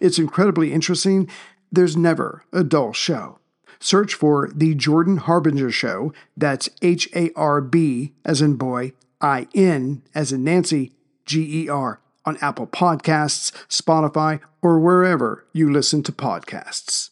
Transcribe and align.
It's 0.00 0.18
incredibly 0.18 0.72
interesting. 0.72 1.28
There's 1.70 1.96
never 1.96 2.44
a 2.52 2.64
dull 2.64 2.92
show. 2.92 3.38
Search 3.78 4.14
for 4.14 4.50
The 4.54 4.74
Jordan 4.74 5.18
Harbinger 5.18 5.70
Show, 5.70 6.12
that's 6.36 6.68
H 6.80 7.08
A 7.14 7.30
R 7.36 7.60
B 7.60 8.14
as 8.24 8.40
in 8.40 8.56
boy, 8.56 8.92
I 9.20 9.48
N 9.54 10.02
as 10.14 10.32
in 10.32 10.44
Nancy, 10.44 10.92
G 11.26 11.64
E 11.64 11.68
R, 11.68 12.00
on 12.24 12.38
Apple 12.40 12.66
Podcasts, 12.66 13.52
Spotify, 13.68 14.40
or 14.62 14.80
wherever 14.80 15.46
you 15.52 15.70
listen 15.70 16.02
to 16.04 16.12
podcasts. 16.12 17.10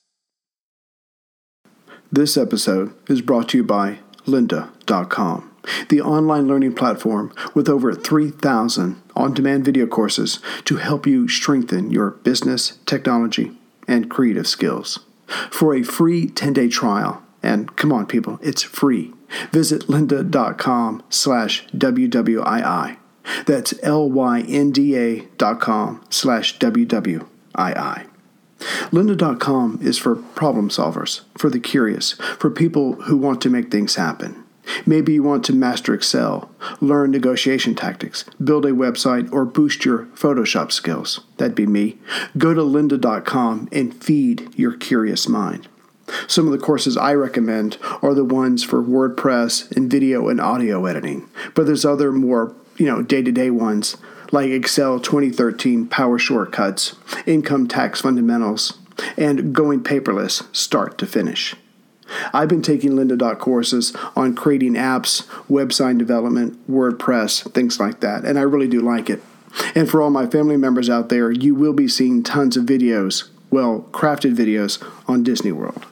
This 2.11 2.37
episode 2.37 2.95
is 3.11 3.21
brought 3.21 3.49
to 3.51 3.59
you 3.59 3.65
by 3.65 3.99
lynda.com 4.27 5.51
the 5.89 6.01
online 6.01 6.47
learning 6.47 6.75
platform 6.75 7.33
with 7.55 7.69
over 7.69 7.95
3,000 7.95 9.03
on 9.17 9.35
demand 9.35 9.65
video 9.65 9.87
courses 9.87 10.41
to 10.65 10.77
help 10.77 11.07
you 11.07 11.29
strengthen 11.29 11.91
your 11.91 12.11
business, 12.11 12.79
technology, 12.87 13.53
and 13.89 14.11
creative 14.11 14.47
skills. 14.47 15.01
For 15.51 15.75
a 15.75 15.83
free 15.83 16.29
10 16.29 16.53
day 16.53 16.69
trial, 16.69 17.23
and 17.43 17.75
come 17.77 17.93
on, 17.93 18.07
people, 18.07 18.39
it's 18.43 18.63
free. 18.63 19.13
Visit 19.53 19.83
lynda.com 19.83 21.03
slash 21.11 21.67
WWII. 21.69 22.97
That's 23.47 23.75
L-Y-N-D-A 23.83 25.21
dot 25.39 25.61
com 25.61 26.05
slash 26.11 26.59
WWII. 26.59 28.07
Lynda.com 28.91 29.81
is 29.83 29.99
for 29.99 30.17
problem 30.17 30.69
solvers, 30.69 31.23
for 31.37 31.51
the 31.51 31.61
curious, 31.61 32.13
for 32.13 32.51
people 32.51 32.95
who 33.03 33.17
want 33.17 33.41
to 33.43 33.51
make 33.51 33.71
things 33.71 33.97
happen. 33.97 34.45
Maybe 34.87 35.13
you 35.15 35.23
want 35.23 35.45
to 35.47 35.53
master 35.53 35.95
Excel, 35.95 36.51
learn 36.81 37.11
negotiation 37.11 37.75
tactics, 37.75 38.25
build 38.43 38.65
a 38.65 38.71
website, 38.71 39.31
or 39.33 39.45
boost 39.45 39.85
your 39.85 40.07
Photoshop 40.15 40.73
skills. 40.73 41.21
That'd 41.37 41.55
be 41.55 41.67
me. 41.67 41.99
Go 42.39 42.55
to 42.55 42.63
lynda.com 42.63 43.69
and 43.73 44.03
feed 44.03 44.55
your 44.59 44.77
curious 44.77 45.29
mind. 45.29 45.69
Some 46.27 46.47
of 46.47 46.53
the 46.53 46.65
courses 46.65 46.97
I 46.97 47.15
recommend 47.15 47.79
are 48.03 48.15
the 48.15 48.25
ones 48.25 48.63
for 48.63 48.83
WordPress 48.83 49.75
and 49.75 49.91
video 49.91 50.29
and 50.29 50.41
audio 50.41 50.85
editing, 50.87 51.29
but 51.55 51.67
there's 51.67 51.85
other 51.85 52.13
more, 52.13 52.55
you 52.77 52.87
know, 52.87 53.03
day-to-day 53.03 53.51
ones 53.51 53.97
like 54.33 54.51
Excel 54.51 55.01
2013 55.01 55.87
Power 55.87 56.19
Shortcuts, 56.19 56.97
Income 57.27 57.69
Tax 57.69 58.01
Fundamentals, 58.01 58.79
and 59.17 59.55
Going 59.55 59.83
Paperless 59.83 60.55
Start 60.55 60.99
to 60.99 61.07
Finish. 61.07 61.55
I've 62.33 62.49
been 62.49 62.63
taking 62.63 62.93
Lynda 62.93 63.39
courses 63.39 63.95
on 64.15 64.35
creating 64.35 64.75
apps, 64.75 65.27
website 65.49 65.99
development, 65.99 66.59
WordPress, 66.71 67.53
things 67.53 67.81
like 67.81 68.01
that, 68.01 68.25
and 68.25 68.39
I 68.39 68.43
really 68.43 68.69
do 68.69 68.81
like 68.81 69.09
it. 69.09 69.23
And 69.75 69.89
for 69.89 70.03
all 70.03 70.11
my 70.11 70.27
family 70.27 70.57
members 70.57 70.91
out 70.91 71.09
there, 71.09 71.31
you 71.31 71.55
will 71.55 71.73
be 71.73 71.89
seeing 71.89 72.23
tons 72.23 72.57
of 72.57 72.65
videos, 72.65 73.29
well, 73.51 73.87
crafted 73.93 74.35
videos 74.35 74.85
on 75.09 75.23
Disney 75.23 75.53
World. 75.53 75.87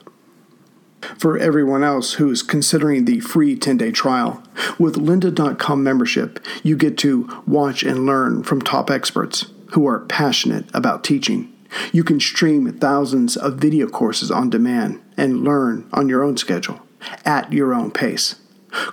For 1.23 1.37
everyone 1.37 1.85
else 1.85 2.15
who 2.15 2.29
is 2.31 2.43
considering 2.43 3.05
the 3.05 3.21
free 3.21 3.55
10 3.55 3.77
day 3.77 3.93
trial, 3.93 4.43
with 4.77 4.95
lynda.com 4.95 5.81
membership, 5.81 6.45
you 6.63 6.75
get 6.75 6.97
to 6.97 7.41
watch 7.47 7.81
and 7.81 8.05
learn 8.05 8.43
from 8.43 8.61
top 8.61 8.91
experts 8.91 9.45
who 9.67 9.87
are 9.87 10.01
passionate 10.01 10.65
about 10.73 11.01
teaching. 11.01 11.49
You 11.93 12.03
can 12.03 12.19
stream 12.19 12.77
thousands 12.77 13.37
of 13.37 13.55
video 13.55 13.87
courses 13.87 14.31
on 14.31 14.49
demand 14.49 15.01
and 15.15 15.45
learn 15.45 15.87
on 15.93 16.09
your 16.09 16.25
own 16.25 16.35
schedule, 16.35 16.81
at 17.23 17.53
your 17.53 17.73
own 17.73 17.91
pace. 17.91 18.35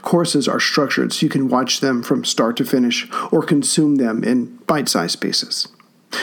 Courses 0.00 0.46
are 0.46 0.60
structured 0.60 1.12
so 1.12 1.26
you 1.26 1.30
can 1.30 1.48
watch 1.48 1.80
them 1.80 2.00
from 2.00 2.24
start 2.24 2.56
to 2.58 2.64
finish 2.64 3.08
or 3.32 3.42
consume 3.42 3.96
them 3.96 4.22
in 4.22 4.54
bite 4.68 4.88
sized 4.88 5.20
pieces. 5.20 5.66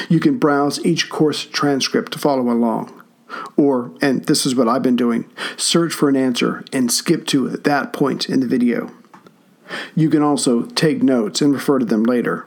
You 0.07 0.21
can 0.21 0.39
browse 0.39 0.85
each 0.85 1.09
course 1.09 1.45
transcript 1.45 2.13
to 2.13 2.19
follow 2.19 2.49
along. 2.49 2.96
Or, 3.55 3.91
and 4.01 4.25
this 4.25 4.45
is 4.45 4.55
what 4.55 4.67
I've 4.67 4.83
been 4.83 4.95
doing, 4.95 5.29
search 5.57 5.93
for 5.93 6.09
an 6.09 6.15
answer 6.15 6.63
and 6.71 6.91
skip 6.91 7.25
to 7.27 7.49
that 7.49 7.93
point 7.93 8.29
in 8.29 8.39
the 8.39 8.47
video. 8.47 8.91
You 9.95 10.09
can 10.09 10.21
also 10.21 10.63
take 10.63 11.03
notes 11.03 11.41
and 11.41 11.53
refer 11.53 11.79
to 11.79 11.85
them 11.85 12.03
later. 12.03 12.45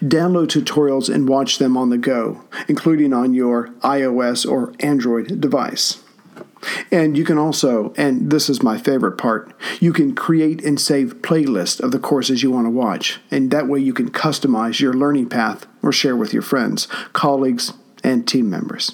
Download 0.00 0.46
tutorials 0.46 1.12
and 1.12 1.28
watch 1.28 1.58
them 1.58 1.76
on 1.76 1.90
the 1.90 1.98
go, 1.98 2.44
including 2.68 3.12
on 3.12 3.34
your 3.34 3.68
iOS 3.80 4.48
or 4.48 4.72
Android 4.80 5.40
device. 5.40 6.02
And 6.92 7.16
you 7.16 7.24
can 7.24 7.38
also, 7.38 7.92
and 7.96 8.30
this 8.30 8.48
is 8.48 8.62
my 8.62 8.78
favorite 8.78 9.18
part, 9.18 9.52
you 9.80 9.92
can 9.92 10.14
create 10.14 10.64
and 10.64 10.80
save 10.80 11.16
playlists 11.16 11.80
of 11.80 11.90
the 11.90 11.98
courses 11.98 12.42
you 12.42 12.50
want 12.50 12.66
to 12.66 12.70
watch. 12.70 13.18
And 13.30 13.50
that 13.50 13.66
way 13.66 13.80
you 13.80 13.92
can 13.92 14.10
customize 14.10 14.78
your 14.78 14.94
learning 14.94 15.28
path 15.28 15.66
or 15.82 15.90
share 15.90 16.16
with 16.16 16.32
your 16.32 16.42
friends, 16.42 16.86
colleagues, 17.12 17.72
and 18.04 18.28
team 18.28 18.48
members. 18.48 18.92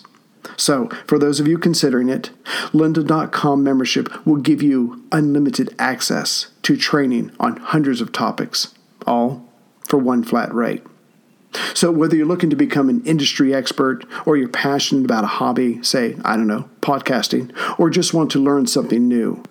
So, 0.59 0.89
for 1.07 1.19
those 1.19 1.39
of 1.39 1.47
you 1.47 1.57
considering 1.57 2.09
it, 2.09 2.31
lynda.com 2.73 3.63
membership 3.63 4.27
will 4.27 4.37
give 4.37 4.61
you 4.61 5.05
unlimited 5.13 5.75
access 5.79 6.51
to 6.63 6.77
training 6.77 7.31
on 7.39 7.57
hundreds 7.59 8.01
of 8.01 8.13
topics, 8.13 8.75
all 9.07 9.49
for 9.81 9.99
one 9.99 10.25
flat 10.25 10.53
rate. 10.53 10.83
So, 11.75 11.93
whether 11.93 12.17
you're 12.17 12.27
looking 12.27 12.51
to 12.51 12.57
become 12.57 12.89
an 12.89 13.05
industry 13.05 13.55
expert 13.55 14.05
or 14.27 14.37
you're 14.37 14.49
passionate 14.49 15.05
about 15.05 15.25
a 15.25 15.29
hobby, 15.29 15.83
say, 15.85 16.17
I 16.25 16.37
don't 16.37 16.49
know, 16.49 16.69
podcasting, 16.81 17.55
or 17.79 17.89
just 17.89 18.13
want 18.13 18.33
to 18.33 18.43
learn 18.43 18.67
something 18.67 19.07
new, 19.07 19.45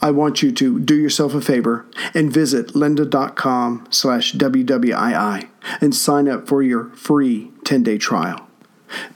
I 0.00 0.12
want 0.12 0.42
you 0.42 0.52
to 0.52 0.78
do 0.78 0.94
yourself 0.94 1.34
a 1.34 1.40
favor 1.40 1.86
and 2.14 2.32
visit 2.32 2.68
lynda.com 2.68 3.88
slash 3.90 4.32
WWII 4.34 5.48
and 5.80 5.94
sign 5.94 6.28
up 6.28 6.46
for 6.46 6.62
your 6.62 6.90
free 6.90 7.50
10 7.64 7.82
day 7.82 7.98
trial. 7.98 8.46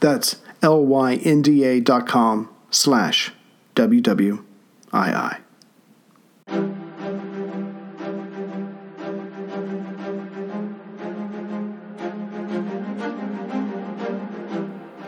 That's 0.01 0.37
L-Y-N-D-A 0.67 1.79
dot 1.79 2.09
slash 2.71 3.31
WWII. 3.75 5.37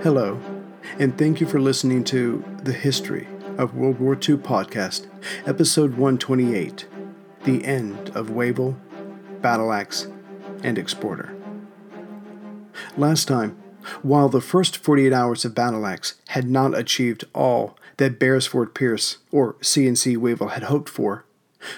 Hello, 0.01 0.39
and 0.97 1.17
thank 1.17 1.41
you 1.41 1.45
for 1.45 1.59
listening 1.59 2.05
to 2.05 2.41
The 2.63 2.71
History 2.71 3.27
of 3.57 3.75
World 3.75 3.99
War 3.99 4.13
II 4.13 4.37
podcast, 4.37 5.07
episode 5.45 5.97
128 5.97 6.87
The 7.43 7.65
End 7.65 8.11
of 8.15 8.29
Wavell, 8.29 8.77
Battle 9.41 9.73
Axe, 9.73 10.07
and 10.63 10.77
Exporter. 10.77 11.35
Last 12.95 13.27
time, 13.27 13.57
while 14.01 14.29
the 14.29 14.41
first 14.41 14.77
48 14.77 15.13
hours 15.13 15.45
of 15.45 15.55
Battle 15.55 15.85
Axe 15.85 16.15
had 16.29 16.49
not 16.49 16.77
achieved 16.77 17.25
all 17.33 17.77
that 17.97 18.19
Beresford-Peirse 18.19 19.17
or 19.31 19.53
CNC 19.55 20.17
Wavell 20.17 20.49
had 20.49 20.63
hoped 20.63 20.89
for, 20.89 21.25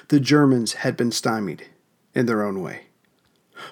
the 0.10 0.20
Germans 0.20 0.74
had 0.74 0.96
been 0.96 1.12
stymied 1.12 1.68
in 2.14 2.26
their 2.26 2.44
own 2.44 2.62
way. 2.62 2.84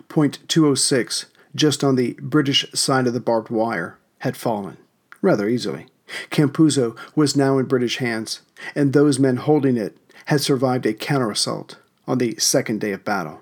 Point 0.08 0.40
206, 0.48 1.28
just 1.56 1.84
on 1.84 1.96
the 1.96 2.14
British 2.22 2.72
side 2.74 3.08
of 3.08 3.14
the 3.14 3.20
barbed 3.20 3.50
wire, 3.50 3.98
had 4.20 4.38
fallen, 4.38 4.78
rather 5.22 5.48
easily. 5.48 5.88
Campuzzo 6.32 6.98
was 7.16 7.36
now 7.36 7.58
in 7.58 7.66
British 7.66 7.98
hands, 7.98 8.42
and 8.76 8.94
those 8.94 9.20
men 9.20 9.38
holding 9.38 9.78
it 9.78 9.98
had 10.26 10.42
survived 10.42 10.86
a 10.86 10.94
counter-assault 10.94 11.78
on 12.08 12.18
the 12.18 12.36
second 12.38 12.82
day 12.82 12.92
of 12.92 13.06
battle. 13.06 13.42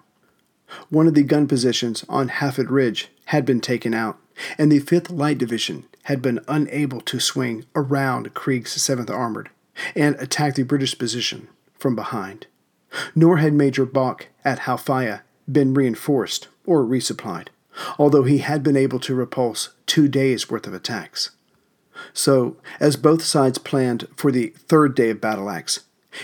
One 0.90 1.08
of 1.08 1.14
the 1.14 1.24
gun 1.24 1.48
positions 1.48 2.04
on 2.10 2.30
Hafid 2.30 2.70
Ridge 2.70 3.10
had 3.26 3.46
been 3.46 3.62
taken 3.62 3.94
out, 3.94 4.20
and 4.58 4.72
the 4.72 4.80
5th 4.80 5.16
Light 5.16 5.38
Division 5.38 5.86
had 6.04 6.22
been 6.22 6.40
unable 6.48 7.02
to 7.02 7.20
swing 7.20 7.66
around 7.76 8.34
Creagh's 8.34 8.78
7th 8.78 9.10
Armored, 9.10 9.50
and 9.96 10.16
attack 10.16 10.56
the 10.56 10.64
British 10.64 10.98
position 10.98 11.48
from 11.76 11.96
behind. 11.96 12.48
Nor 13.16 13.38
had 13.38 13.54
Major 13.54 13.86
Bach 13.86 14.28
at 14.46 14.60
Halfaya 14.60 15.22
been 15.52 15.74
reinforced 15.74 16.48
or 16.66 16.84
resupplied, 16.84 17.48
although 18.00 18.24
he 18.24 18.40
had 18.40 18.64
been 18.64 18.78
able 18.78 19.00
to 19.02 19.16
repulse 19.16 19.70
two 19.86 20.08
days' 20.08 20.50
worth 20.50 20.68
of 20.68 20.74
attacks. 20.74 21.32
So, 22.14 22.58
as 22.80 22.96
both 22.96 23.24
sides 23.24 23.58
planned 23.58 24.08
for 24.16 24.32
the 24.32 24.54
third 24.58 24.96
day 24.96 25.10
of 25.10 25.22
Battle 25.22 25.50
Axe, 25.50 25.82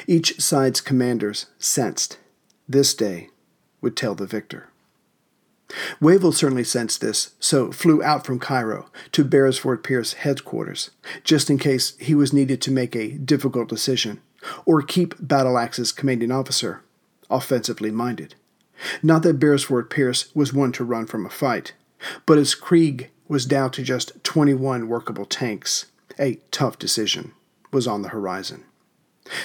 each 0.07 0.39
side's 0.39 0.81
commanders 0.81 1.47
sensed 1.59 2.17
this 2.67 2.93
day 2.93 3.29
would 3.81 3.97
tell 3.97 4.15
the 4.15 4.25
victor. 4.25 4.69
Wavell 5.99 6.31
certainly 6.31 6.63
sensed 6.63 7.01
this, 7.01 7.31
so 7.39 7.71
flew 7.71 8.03
out 8.03 8.25
from 8.25 8.39
Cairo 8.39 8.89
to 9.11 9.23
Beresford-Peirse 9.23 10.15
headquarters, 10.15 10.91
just 11.23 11.49
in 11.49 11.57
case 11.57 11.97
he 11.97 12.13
was 12.13 12.33
needed 12.33 12.61
to 12.61 12.71
make 12.71 12.95
a 12.95 13.13
difficult 13.13 13.69
decision, 13.69 14.21
or 14.65 14.81
keep 14.81 15.15
Battle 15.19 15.57
Axe's 15.57 15.91
commanding 15.91 16.31
officer 16.31 16.83
offensively 17.29 17.91
minded. 17.91 18.35
Not 19.01 19.23
that 19.23 19.39
Beresford-Peirse 19.39 20.35
was 20.35 20.53
one 20.53 20.71
to 20.73 20.83
run 20.83 21.05
from 21.05 21.25
a 21.25 21.29
fight, 21.29 21.73
but 22.25 22.37
as 22.37 22.55
Creagh 22.55 23.07
was 23.27 23.45
down 23.45 23.71
to 23.71 23.83
just 23.83 24.23
21 24.23 24.87
workable 24.87 25.25
tanks, 25.25 25.87
a 26.19 26.35
tough 26.51 26.77
decision 26.77 27.33
was 27.71 27.87
on 27.87 28.01
the 28.01 28.09
horizon. 28.09 28.65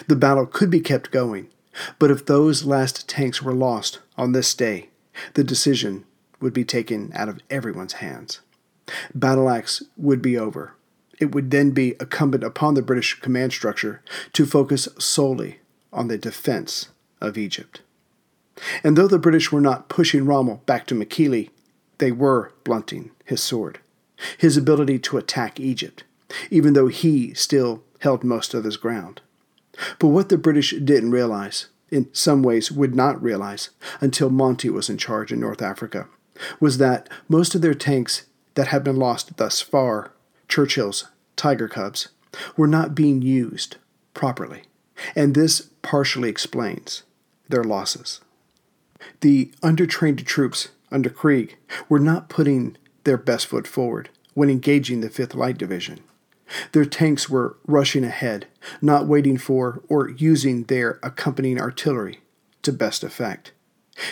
The 0.08 0.16
battle 0.16 0.46
could 0.46 0.70
be 0.70 0.80
kept 0.80 1.10
going, 1.10 1.48
but 1.98 2.10
if 2.10 2.26
those 2.26 2.64
last 2.64 3.08
tanks 3.08 3.42
were 3.42 3.54
lost 3.54 4.00
on 4.16 4.32
this 4.32 4.52
day, 4.54 4.88
the 5.34 5.44
decision 5.44 6.04
would 6.40 6.52
be 6.52 6.64
taken 6.64 7.10
out 7.14 7.28
of 7.28 7.40
everyone's 7.50 7.94
hands. 7.94 8.40
Battle 9.14 9.48
Axe 9.48 9.82
would 9.96 10.22
be 10.22 10.38
over. 10.38 10.74
It 11.18 11.34
would 11.34 11.50
then 11.50 11.72
be 11.72 11.96
incumbent 12.00 12.44
upon 12.44 12.74
the 12.74 12.82
British 12.82 13.20
command 13.20 13.52
structure 13.52 14.02
to 14.32 14.46
focus 14.46 14.88
solely 14.98 15.58
on 15.92 16.08
the 16.08 16.18
defense 16.18 16.88
of 17.20 17.36
Egypt. 17.36 17.82
And 18.82 18.96
though 18.96 19.08
the 19.08 19.18
British 19.18 19.52
were 19.52 19.60
not 19.60 19.88
pushing 19.88 20.24
Rommel 20.24 20.62
back 20.66 20.86
to 20.86 20.94
Mechili, 20.94 21.50
they 21.98 22.12
were 22.12 22.52
blunting 22.64 23.10
his 23.24 23.42
sword, 23.42 23.80
his 24.36 24.56
ability 24.56 24.98
to 25.00 25.18
attack 25.18 25.58
Egypt, 25.60 26.04
even 26.50 26.72
though 26.72 26.88
he 26.88 27.34
still 27.34 27.82
held 28.00 28.24
most 28.24 28.54
of 28.54 28.64
his 28.64 28.76
ground. 28.76 29.20
But 29.98 30.08
what 30.08 30.28
the 30.28 30.38
British 30.38 30.70
didn't 30.70 31.10
realize, 31.10 31.66
in 31.90 32.12
some 32.12 32.42
ways 32.42 32.70
would 32.70 32.94
not 32.94 33.22
realize 33.22 33.70
until 34.00 34.30
Monty 34.30 34.70
was 34.70 34.88
in 34.88 34.98
charge 34.98 35.32
in 35.32 35.40
North 35.40 35.62
Africa, 35.62 36.08
was 36.60 36.78
that 36.78 37.08
most 37.28 37.54
of 37.54 37.62
their 37.62 37.74
tanks 37.74 38.26
that 38.54 38.68
had 38.68 38.84
been 38.84 38.96
lost 38.96 39.36
thus 39.36 39.60
far, 39.60 40.12
Churchill's 40.48 41.08
Tiger 41.36 41.68
Cubs, 41.68 42.08
were 42.56 42.66
not 42.66 42.94
being 42.94 43.22
used 43.22 43.76
properly, 44.14 44.62
and 45.14 45.34
this 45.34 45.70
partially 45.82 46.28
explains 46.28 47.02
their 47.48 47.64
losses. 47.64 48.20
The 49.20 49.52
undertrained 49.62 50.24
troops 50.24 50.68
under 50.90 51.10
Creagh 51.10 51.54
were 51.88 52.00
not 52.00 52.28
putting 52.28 52.76
their 53.04 53.16
best 53.16 53.46
foot 53.46 53.66
forward 53.66 54.10
when 54.34 54.50
engaging 54.50 55.00
the 55.00 55.10
5th 55.10 55.34
Light 55.34 55.58
Division. 55.58 56.00
Their 56.72 56.84
tanks 56.84 57.28
were 57.28 57.56
rushing 57.66 58.04
ahead, 58.04 58.46
not 58.80 59.06
waiting 59.06 59.36
for 59.38 59.82
or 59.88 60.08
using 60.08 60.64
their 60.64 60.98
accompanying 61.02 61.60
artillery 61.60 62.20
to 62.62 62.72
best 62.72 63.04
effect. 63.04 63.52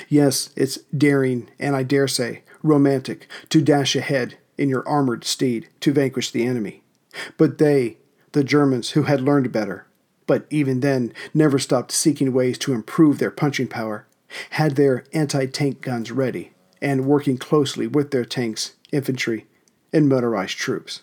Yes, 0.09 0.51
it's 0.57 0.79
daring, 0.97 1.51
and 1.59 1.77
I 1.77 1.83
dare 1.83 2.09
say, 2.09 2.43
romantic, 2.63 3.29
to 3.51 3.61
dash 3.61 3.97
ahead 3.97 4.39
in 4.59 4.69
your 4.69 4.87
armored 4.89 5.25
steed 5.25 5.69
to 5.81 5.93
vanquish 5.93 6.31
the 6.31 6.47
enemy. 6.47 6.83
But 7.37 7.59
they, 7.59 7.99
the 8.33 8.45
Germans 8.45 8.91
who 8.91 9.05
had 9.05 9.21
learned 9.21 9.53
better, 9.53 9.87
but 10.27 10.47
even 10.51 10.81
then 10.81 11.13
never 11.33 11.59
stopped 11.59 11.93
seeking 11.93 12.33
ways 12.33 12.59
to 12.59 12.75
improve 12.75 13.19
their 13.19 13.31
punching 13.31 13.69
power, 13.69 14.07
had 14.51 14.77
their 14.77 15.05
anti 15.13 15.47
tank 15.47 15.81
guns 15.81 16.11
ready 16.11 16.53
and 16.83 17.07
working 17.07 17.39
closely 17.39 17.87
with 17.87 18.11
their 18.11 18.25
tanks, 18.25 18.75
infantry, 18.93 19.47
and 19.93 20.09
motorized 20.09 20.59
troops. 20.59 21.03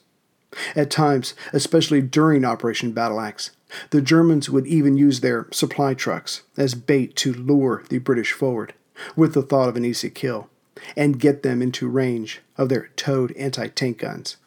At 0.75 0.91
times, 0.91 1.33
especially 1.51 2.01
during 2.01 2.45
Operation 2.45 2.91
Battle 2.91 3.19
Axe, 3.19 3.51
the 3.89 4.01
Germans 4.01 4.49
would 4.49 4.67
even 4.67 4.97
use 4.97 5.19
their 5.19 5.47
supply 5.51 5.93
trucks 5.93 6.43
as 6.57 6.75
bait 6.75 7.15
to 7.17 7.33
lure 7.33 7.83
the 7.89 7.99
British 7.99 8.31
forward, 8.31 8.73
with 9.15 9.33
the 9.33 9.41
thought 9.41 9.69
of 9.69 9.75
an 9.75 9.85
easy 9.85 10.09
kill, 10.09 10.49
and 10.95 11.19
get 11.19 11.43
them 11.43 11.61
into 11.61 11.87
range 11.87 12.41
of 12.57 12.69
their 12.69 12.89
towed 12.95 13.31
anti 13.33 13.67
tank 13.67 13.99
guns. 13.99 14.37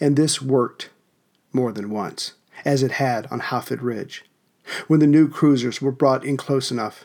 And 0.00 0.16
this 0.16 0.42
worked 0.42 0.90
more 1.52 1.72
than 1.72 1.90
once, 1.90 2.34
as 2.64 2.82
it 2.82 2.92
had 2.92 3.26
on 3.26 3.40
Hafid 3.40 3.82
Ridge, 3.82 4.24
when 4.86 5.00
the 5.00 5.06
new 5.06 5.28
cruisers 5.28 5.80
were 5.80 5.92
brought 5.92 6.24
in 6.24 6.36
close 6.36 6.70
enough 6.70 7.04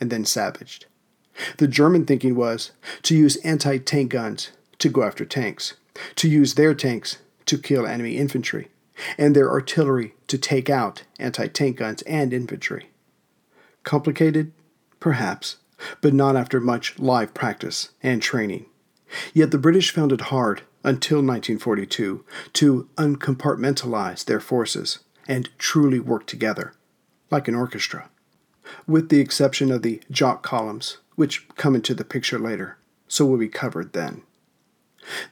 and 0.00 0.10
then 0.10 0.24
savaged. 0.24 0.86
The 1.58 1.66
German 1.66 2.04
thinking 2.04 2.36
was 2.36 2.72
to 3.02 3.16
use 3.16 3.36
anti 3.36 3.78
tank 3.78 4.12
guns 4.12 4.52
to 4.78 4.88
go 4.88 5.02
after 5.02 5.24
tanks, 5.24 5.74
to 6.16 6.28
use 6.28 6.54
their 6.54 6.74
tanks 6.74 7.18
to 7.46 7.58
kill 7.58 7.86
enemy 7.86 8.16
infantry, 8.16 8.68
and 9.18 9.34
their 9.34 9.50
artillery 9.50 10.14
to 10.28 10.38
take 10.38 10.70
out 10.70 11.04
anti 11.18 11.46
tank 11.46 11.78
guns 11.78 12.02
and 12.02 12.32
infantry. 12.32 12.90
Complicated? 13.82 14.52
Perhaps, 15.00 15.56
but 16.00 16.14
not 16.14 16.36
after 16.36 16.60
much 16.60 16.98
live 16.98 17.34
practice 17.34 17.90
and 18.02 18.22
training. 18.22 18.66
Yet 19.32 19.50
the 19.50 19.58
British 19.58 19.92
found 19.92 20.12
it 20.12 20.22
hard 20.22 20.62
until 20.82 21.18
1942 21.18 22.24
to 22.54 22.88
uncompartmentalize 22.96 24.24
their 24.24 24.40
forces 24.40 25.00
and 25.26 25.50
truly 25.58 26.00
work 26.00 26.26
together, 26.26 26.74
like 27.30 27.48
an 27.48 27.54
orchestra, 27.54 28.10
with 28.86 29.08
the 29.08 29.20
exception 29.20 29.70
of 29.70 29.82
the 29.82 30.02
Jock 30.10 30.42
columns, 30.42 30.98
which 31.16 31.46
come 31.56 31.74
into 31.74 31.94
the 31.94 32.04
picture 32.04 32.38
later, 32.38 32.78
so 33.08 33.24
will 33.24 33.38
be 33.38 33.48
covered 33.48 33.92
then. 33.92 34.22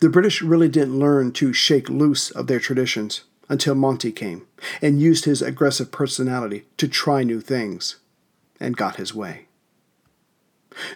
The 0.01 0.09
British 0.09 0.43
really 0.43 0.69
didn't 0.69 0.99
learn 0.99 1.33
to 1.33 1.53
shake 1.53 1.89
loose 1.89 2.31
of 2.31 2.47
their 2.47 2.61
traditions 2.61 3.23
until 3.53 3.75
Monty 3.75 4.11
came 4.11 4.47
and 4.81 5.01
used 5.01 5.27
his 5.27 5.43
aggressive 5.43 5.93
personality 5.93 6.65
to 6.79 6.89
try 6.89 7.23
new 7.23 7.41
things 7.41 7.97
and 8.59 8.79
got 8.79 8.97
his 8.97 9.15
way. 9.15 9.47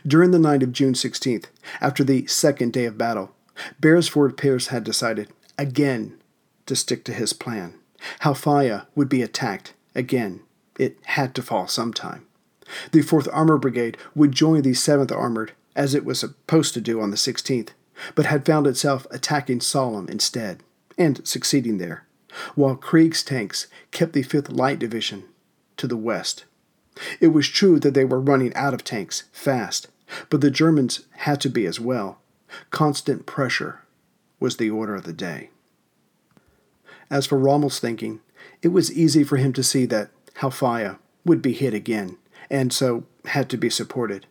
During 0.06 0.30
the 0.30 0.38
night 0.38 0.62
of 0.62 0.72
June 0.72 0.94
16th, 0.94 1.44
after 1.82 2.02
the 2.02 2.26
second 2.26 2.72
day 2.72 2.86
of 2.86 2.96
battle, 2.96 3.32
Beresford-Peirse 3.78 4.68
had 4.68 4.84
decided 4.84 5.28
again 5.58 6.18
to 6.64 6.74
stick 6.74 7.04
to 7.04 7.12
his 7.12 7.34
plan. 7.34 7.74
Halfaya 8.20 8.86
would 8.94 9.10
be 9.10 9.20
attacked 9.20 9.74
again. 9.94 10.40
It 10.78 10.96
had 11.04 11.34
to 11.34 11.42
fall 11.42 11.68
sometime. 11.68 12.26
The 12.90 13.00
4th 13.00 13.28
Armored 13.34 13.60
Brigade 13.60 13.98
would 14.14 14.32
join 14.32 14.62
the 14.62 14.70
7th 14.70 15.12
Armored, 15.12 15.52
as 15.74 15.94
it 15.94 16.06
was 16.06 16.18
supposed 16.18 16.72
to 16.72 16.80
do 16.80 17.02
on 17.02 17.10
the 17.10 17.16
16th, 17.16 17.70
but 18.14 18.26
had 18.26 18.46
found 18.46 18.66
itself 18.66 19.06
attacking 19.10 19.58
Sollum 19.58 20.08
instead, 20.08 20.62
and 20.96 21.26
succeeding 21.28 21.76
there, 21.76 22.05
while 22.54 22.76
Creagh's 22.76 23.22
tanks 23.22 23.66
kept 23.90 24.12
the 24.12 24.22
5th 24.22 24.56
Light 24.56 24.78
Division 24.78 25.24
to 25.76 25.86
the 25.86 25.96
west. 25.96 26.44
It 27.20 27.28
was 27.28 27.48
true 27.48 27.78
that 27.80 27.94
they 27.94 28.04
were 28.04 28.20
running 28.20 28.54
out 28.54 28.74
of 28.74 28.84
tanks 28.84 29.24
fast, 29.32 29.88
but 30.30 30.40
the 30.40 30.50
Germans 30.50 31.00
had 31.18 31.40
to 31.42 31.50
be 31.50 31.66
as 31.66 31.78
well. 31.78 32.18
Constant 32.70 33.26
pressure 33.26 33.82
was 34.40 34.56
the 34.56 34.70
order 34.70 34.94
of 34.94 35.04
the 35.04 35.12
day. 35.12 35.50
As 37.10 37.26
for 37.26 37.38
Rommel's 37.38 37.80
thinking, 37.80 38.20
it 38.62 38.68
was 38.68 38.92
easy 38.92 39.24
for 39.24 39.36
him 39.36 39.52
to 39.52 39.62
see 39.62 39.86
that 39.86 40.10
Halfaya 40.36 40.98
would 41.24 41.42
be 41.42 41.52
hit 41.52 41.74
again, 41.74 42.16
and 42.50 42.72
so 42.72 43.04
had 43.26 43.48
to 43.50 43.56
be 43.56 43.70
supported 43.70 44.26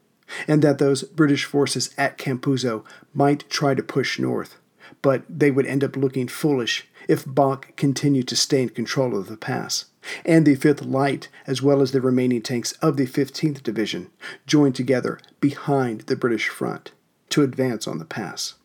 and 0.48 0.62
that 0.62 0.78
those 0.78 1.04
British 1.04 1.46
forces 1.46 1.94
at 1.98 2.18
Campuzo 2.18 2.84
might 3.14 3.50
try 3.50 3.74
to 3.74 3.84
push 3.84 4.20
north, 4.20 4.58
but 5.02 5.24
they 5.30 5.52
would 5.52 5.66
end 5.66 5.84
up 5.84 5.96
looking 5.96 6.28
foolish 6.28 6.88
if 7.08 7.26
Bach 7.26 7.76
continued 7.76 8.28
to 8.30 8.36
stay 8.36 8.64
in 8.64 8.70
control 8.70 9.18
of 9.18 9.28
the 9.28 9.38
pass, 9.38 9.86
and 10.24 10.46
the 10.46 10.56
5th 10.56 10.90
Light, 10.90 11.30
as 11.48 11.62
well 11.62 11.82
as 11.82 11.92
the 11.92 12.02
remaining 12.02 12.42
tanks 12.42 12.72
of 12.74 12.98
the 12.98 13.08
15th 13.08 13.64
Division, 13.64 14.10
joined 14.46 14.76
together 14.76 15.20
behind 15.40 16.02
the 16.02 16.16
British 16.16 16.50
front 16.50 16.92
to 17.30 17.44
advance 17.44 17.88
on 17.88 18.00
the 18.00 18.06
pass. 18.06 18.56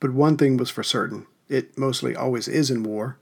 But 0.00 0.12
one 0.12 0.36
thing 0.36 0.56
was 0.56 0.70
for 0.70 0.82
certain 0.82 1.26
it 1.48 1.76
mostly 1.76 2.16
always 2.16 2.48
is 2.48 2.70
in 2.70 2.82
war. 2.82 3.18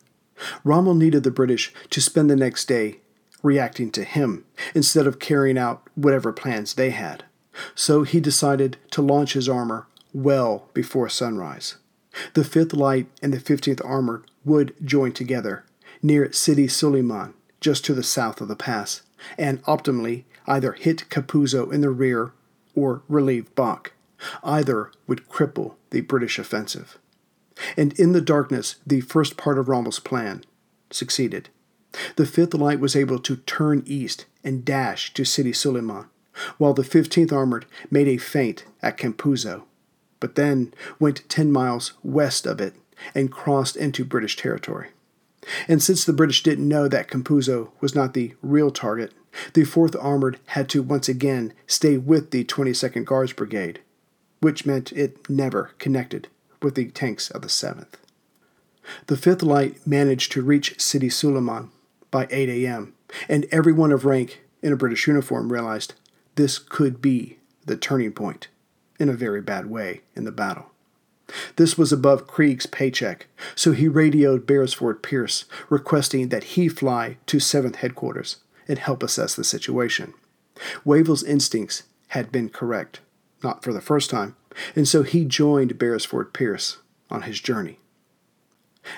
Rommel 0.65 0.95
needed 0.95 1.23
the 1.23 1.31
British 1.31 1.73
to 1.91 2.01
spend 2.01 2.31
the 2.31 2.37
next 2.37 2.67
day 2.67 3.01
reacting 3.43 3.91
to 3.91 4.05
him 4.05 4.45
instead 4.75 5.07
of 5.07 5.19
carrying 5.19 5.59
out 5.59 5.89
whatever 5.95 6.33
plans 6.33 6.75
they 6.75 6.91
had. 6.91 7.25
So 7.75 8.03
he 8.03 8.21
decided 8.21 8.77
to 8.93 9.03
launch 9.03 9.35
his 9.35 9.49
armor 9.49 9.87
well 10.13 10.69
before 10.73 11.09
sunrise. 11.09 11.77
The 12.35 12.43
5th 12.43 12.75
Light 12.75 13.07
and 13.23 13.33
the 13.33 13.39
15th 13.39 13.85
Armored 13.85 14.31
would 14.45 14.75
join 14.85 15.13
together 15.13 15.65
near 16.03 16.33
Sidi 16.33 16.69
Suleiman, 16.69 17.35
just 17.61 17.85
to 17.85 17.95
the 17.95 18.03
south 18.03 18.41
of 18.41 18.49
the 18.49 18.57
pass, 18.57 19.03
and 19.39 19.63
optimally 19.65 20.25
either 20.47 20.73
hit 20.73 21.09
Capuzzo 21.09 21.73
in 21.73 21.81
the 21.81 21.91
rear 21.91 22.33
or 22.75 23.03
relieve 23.09 23.55
Bach. 23.55 23.93
Either 24.43 24.91
would 25.07 25.29
cripple 25.29 25.75
the 25.91 26.01
British 26.01 26.39
offensive. 26.39 26.99
And 27.77 27.99
in 27.99 28.13
the 28.13 28.21
darkness, 28.21 28.77
the 28.87 29.01
first 29.01 29.37
part 29.37 29.59
of 29.59 29.69
Rommel's 29.69 29.99
plan 29.99 30.45
succeeded. 30.91 31.49
The 32.17 32.25
5th 32.25 32.59
Light 32.59 32.81
was 32.81 32.97
able 32.97 33.19
to 33.19 33.37
turn 33.37 33.83
east 33.85 34.27
and 34.43 34.65
dash 34.65 35.13
to 35.15 35.25
Sidi 35.25 35.53
Suleiman, 35.53 36.07
while 36.59 36.73
the 36.73 36.83
15th 36.83 37.33
Armored 37.33 37.67
made 37.91 38.09
a 38.09 38.17
feint 38.17 38.65
at 38.81 38.97
Campuzo, 38.97 39.65
but 40.23 40.37
then 40.37 40.73
went 41.01 41.29
10 41.29 41.51
miles 41.51 41.95
west 42.05 42.47
of 42.47 42.61
it 42.61 42.75
and 43.13 43.33
crossed 43.33 43.75
into 43.75 44.05
British 44.05 44.37
territory. 44.37 44.91
And 45.67 45.83
since 45.83 46.05
the 46.05 46.13
British 46.13 46.45
didn't 46.45 46.69
know 46.69 46.87
that 46.87 47.09
Campuzo 47.09 47.73
was 47.81 47.97
not 47.97 48.15
the 48.15 48.35
real 48.41 48.71
target, 48.71 49.13
the 49.55 49.63
4th 49.63 49.97
Armored 50.01 50.39
had 50.47 50.69
to 50.69 50.81
once 50.81 51.09
again 51.09 51.53
stay 51.67 51.97
with 51.97 52.31
the 52.31 52.45
22nd 52.45 53.05
Guards 53.05 53.33
Brigade, 53.33 53.81
which 54.39 54.65
meant 54.65 54.93
it 54.93 55.29
never 55.29 55.73
connected 55.81 56.29
with 56.63 56.77
the 56.77 56.87
tanks 56.91 57.29
of 57.33 57.43
the 57.43 57.49
7th. 57.49 57.95
The 59.09 59.17
5th 59.17 59.43
Light 59.43 59.85
managed 59.85 60.31
to 60.33 60.43
reach 60.43 60.81
Sidi 60.81 61.09
Suleiman 61.09 61.73
by 62.13 62.29
8 62.31 62.49
a.m., 62.49 62.95
and 63.29 63.47
everyone 63.51 63.91
of 63.91 64.05
rank 64.05 64.43
in 64.63 64.73
a 64.73 64.77
British 64.77 65.09
uniform 65.09 65.53
realized 65.53 65.95
this 66.37 66.61
could 66.61 67.03
be 67.03 67.39
the 67.67 67.77
turning 67.77 68.13
point, 68.13 68.47
in 69.03 69.09
a 69.09 69.15
very 69.15 69.43
bad 69.43 69.67
way, 69.67 70.01
in 70.15 70.25
the 70.25 70.33
battle. 70.33 70.71
This 71.57 71.77
was 71.77 71.93
above 71.93 72.27
Creagh's 72.27 72.67
paycheck, 72.67 73.27
so 73.55 73.73
he 73.73 73.89
radioed 73.89 74.47
Beresford-Peirse 74.47 75.45
requesting 75.69 76.29
that 76.29 76.45
he 76.45 76.69
fly 76.69 77.17
to 77.27 77.39
7th 77.39 77.77
headquarters 77.77 78.37
and 78.69 78.79
help 78.79 79.03
assess 79.03 79.35
the 79.35 79.45
situation. 79.45 80.15
Wavell's 80.85 81.25
instincts 81.25 81.83
had 82.09 82.31
been 82.31 82.49
correct, 82.49 83.01
not 83.43 83.65
for 83.65 83.73
the 83.73 83.81
first 83.81 84.09
time, 84.09 84.37
and 84.77 84.87
so 84.87 85.03
he 85.03 85.25
joined 85.25 85.79
Beresford-Peirse 85.79 86.77
on 87.11 87.23
his 87.23 87.41
journey. 87.41 87.81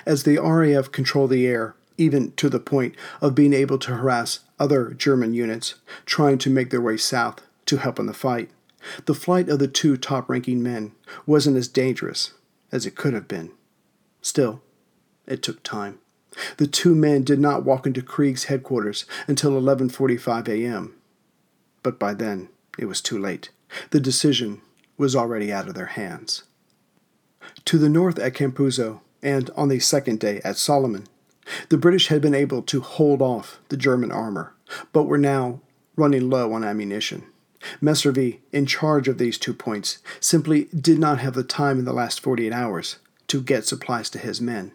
As 0.05 0.23
the 0.23 0.37
RAF 0.37 0.91
controlled 0.91 1.31
the 1.31 1.47
air, 1.47 1.75
even 1.97 2.33
to 2.33 2.49
the 2.49 2.59
point 2.59 2.95
of 3.21 3.35
being 3.35 3.53
able 3.53 3.77
to 3.79 3.95
harass 3.95 4.41
other 4.59 4.91
German 4.91 5.33
units 5.33 5.75
trying 6.05 6.37
to 6.39 6.49
make 6.49 6.69
their 6.69 6.81
way 6.81 6.97
south 6.97 7.41
to 7.65 7.77
help 7.77 7.99
in 7.99 8.05
the 8.05 8.13
fight, 8.13 8.49
the 9.05 9.13
flight 9.13 9.49
of 9.49 9.59
the 9.59 9.67
two 9.67 9.97
top 9.97 10.29
ranking 10.29 10.61
men 10.61 10.91
wasn't 11.25 11.57
as 11.57 11.67
dangerous 11.67 12.33
as 12.71 12.85
it 12.85 12.95
could 12.95 13.13
have 13.13 13.27
been. 13.27 13.51
Still, 14.21 14.61
it 15.27 15.41
took 15.41 15.63
time. 15.63 15.99
The 16.57 16.67
two 16.67 16.95
men 16.95 17.23
did 17.23 17.39
not 17.39 17.63
walk 17.63 17.87
into 17.87 18.01
Creagh's 18.01 18.45
headquarters 18.45 19.05
until 19.27 19.51
11:45 19.51 20.47
a.m. 20.49 20.95
But 21.83 21.99
by 21.99 22.13
then, 22.13 22.49
it 22.77 22.85
was 22.85 23.01
too 23.01 23.17
late. 23.17 23.49
The 23.91 23.99
decision 23.99 24.61
was 24.97 25.15
already 25.15 25.51
out 25.51 25.67
of 25.67 25.75
their 25.75 25.85
hands. 25.87 26.43
To 27.65 27.77
the 27.77 27.89
north 27.89 28.19
at 28.19 28.33
Campuzo, 28.33 29.01
and 29.21 29.49
on 29.55 29.69
the 29.69 29.79
second 29.79 30.19
day 30.19 30.41
at 30.43 30.55
Sollum, 30.55 31.05
the 31.69 31.77
British 31.77 32.07
had 32.07 32.21
been 32.21 32.35
able 32.35 32.61
to 32.63 32.81
hold 32.81 33.21
off 33.21 33.59
the 33.69 33.77
German 33.77 34.11
armor, 34.11 34.53
but 34.91 35.03
were 35.03 35.17
now 35.17 35.61
running 35.95 36.29
low 36.29 36.53
on 36.53 36.63
ammunition. 36.63 37.23
Messervy, 37.81 38.39
in 38.51 38.65
charge 38.65 39.07
of 39.07 39.17
these 39.17 39.37
two 39.37 39.53
points, 39.53 39.99
simply 40.19 40.65
did 40.65 40.99
not 40.99 41.19
have 41.19 41.33
the 41.33 41.43
time 41.43 41.79
in 41.79 41.85
the 41.85 41.93
last 41.93 42.19
48 42.19 42.51
hours 42.53 42.97
to 43.27 43.41
get 43.41 43.65
supplies 43.65 44.09
to 44.11 44.19
his 44.19 44.41
men. 44.41 44.71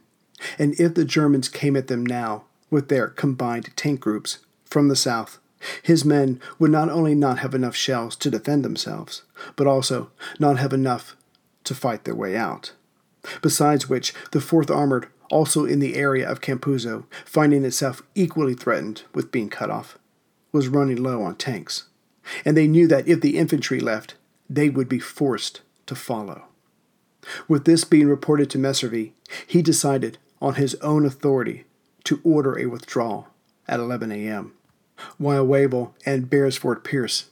And 0.59 0.79
if 0.81 0.95
the 0.95 1.05
Germans 1.05 1.49
came 1.49 1.77
at 1.77 1.89
them 1.89 2.05
now 2.05 2.45
with 2.71 2.89
their 2.89 3.09
combined 3.09 3.71
tank 3.77 4.01
groups 4.01 4.39
from 4.65 4.89
the 4.89 4.97
south, 4.97 5.39
his 5.83 6.05
men 6.05 6.41
would 6.59 6.71
not 6.71 6.89
only 6.89 7.15
not 7.15 7.41
have 7.41 7.55
enough 7.55 7.77
shells 7.77 8.17
to 8.17 8.31
defend 8.31 8.65
themselves, 8.65 9.23
but 9.57 9.67
also 9.67 10.11
not 10.39 10.59
have 10.59 10.73
enough 10.73 11.17
to 11.65 11.75
fight 11.75 12.05
their 12.05 12.15
way 12.15 12.37
out. 12.37 12.73
Besides 13.43 13.89
which, 13.89 14.15
the 14.33 14.39
4th 14.39 14.75
Armored, 14.75 15.09
also 15.31 15.65
in 15.65 15.79
the 15.79 15.95
area 15.95 16.29
of 16.29 16.41
Campuzo, 16.41 17.05
finding 17.25 17.65
itself 17.65 18.03
equally 18.15 18.55
threatened 18.55 19.03
with 19.15 19.31
being 19.31 19.51
cut 19.51 19.71
off, 19.71 19.99
was 20.53 20.69
running 20.69 21.03
low 21.03 21.23
on 21.23 21.37
tanks. 21.37 21.85
And 22.45 22.57
they 22.57 22.67
knew 22.67 22.87
that 22.89 23.09
if 23.09 23.21
the 23.21 23.39
infantry 23.39 23.81
left, 23.81 24.15
they 24.49 24.69
would 24.69 24.89
be 24.89 24.99
forced 24.99 25.63
to 25.87 25.95
follow. 25.95 26.45
With 27.49 27.65
this 27.65 27.85
being 27.85 28.09
reported 28.09 28.51
to 28.51 28.59
Messervy, 28.59 29.13
he 29.47 29.63
decided 29.63 30.19
on 30.41 30.55
his 30.55 30.75
own 30.77 31.05
authority 31.05 31.65
to 32.05 32.21
order 32.25 32.59
a 32.59 32.67
withdrawal 32.67 33.29
at 33.69 33.81
11 33.81 34.11
a.m., 34.11 34.55
while 35.19 35.47
Wavell 35.47 35.95
and 36.07 36.31
Beresford-Peirse 36.31 37.25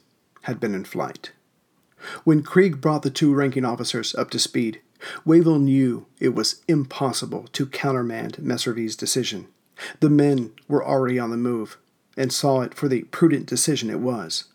had 0.43 0.59
been 0.59 0.75
in 0.75 0.85
flight. 0.85 1.31
When 2.23 2.43
Creagh 2.43 2.79
brought 2.79 3.01
the 3.01 3.09
two 3.09 3.33
ranking 3.33 3.65
officers 3.65 4.15
up 4.15 4.29
to 4.31 4.39
speed, 4.39 4.81
Wavell 5.25 5.59
knew 5.59 6.05
it 6.19 6.35
was 6.35 6.61
impossible 6.67 7.47
to 7.53 7.65
countermand 7.65 8.37
Messervy's 8.39 8.95
decision. 8.95 9.47
The 9.99 10.09
men 10.09 10.51
were 10.67 10.85
already 10.85 11.19
on 11.19 11.31
the 11.31 11.37
move, 11.37 11.77
and 12.17 12.31
saw 12.33 12.61
it 12.61 12.73
for 12.73 12.87
the 12.87 13.03
prudent 13.03 13.45
decision 13.45 13.89
it 13.89 13.99
was. 13.99 14.45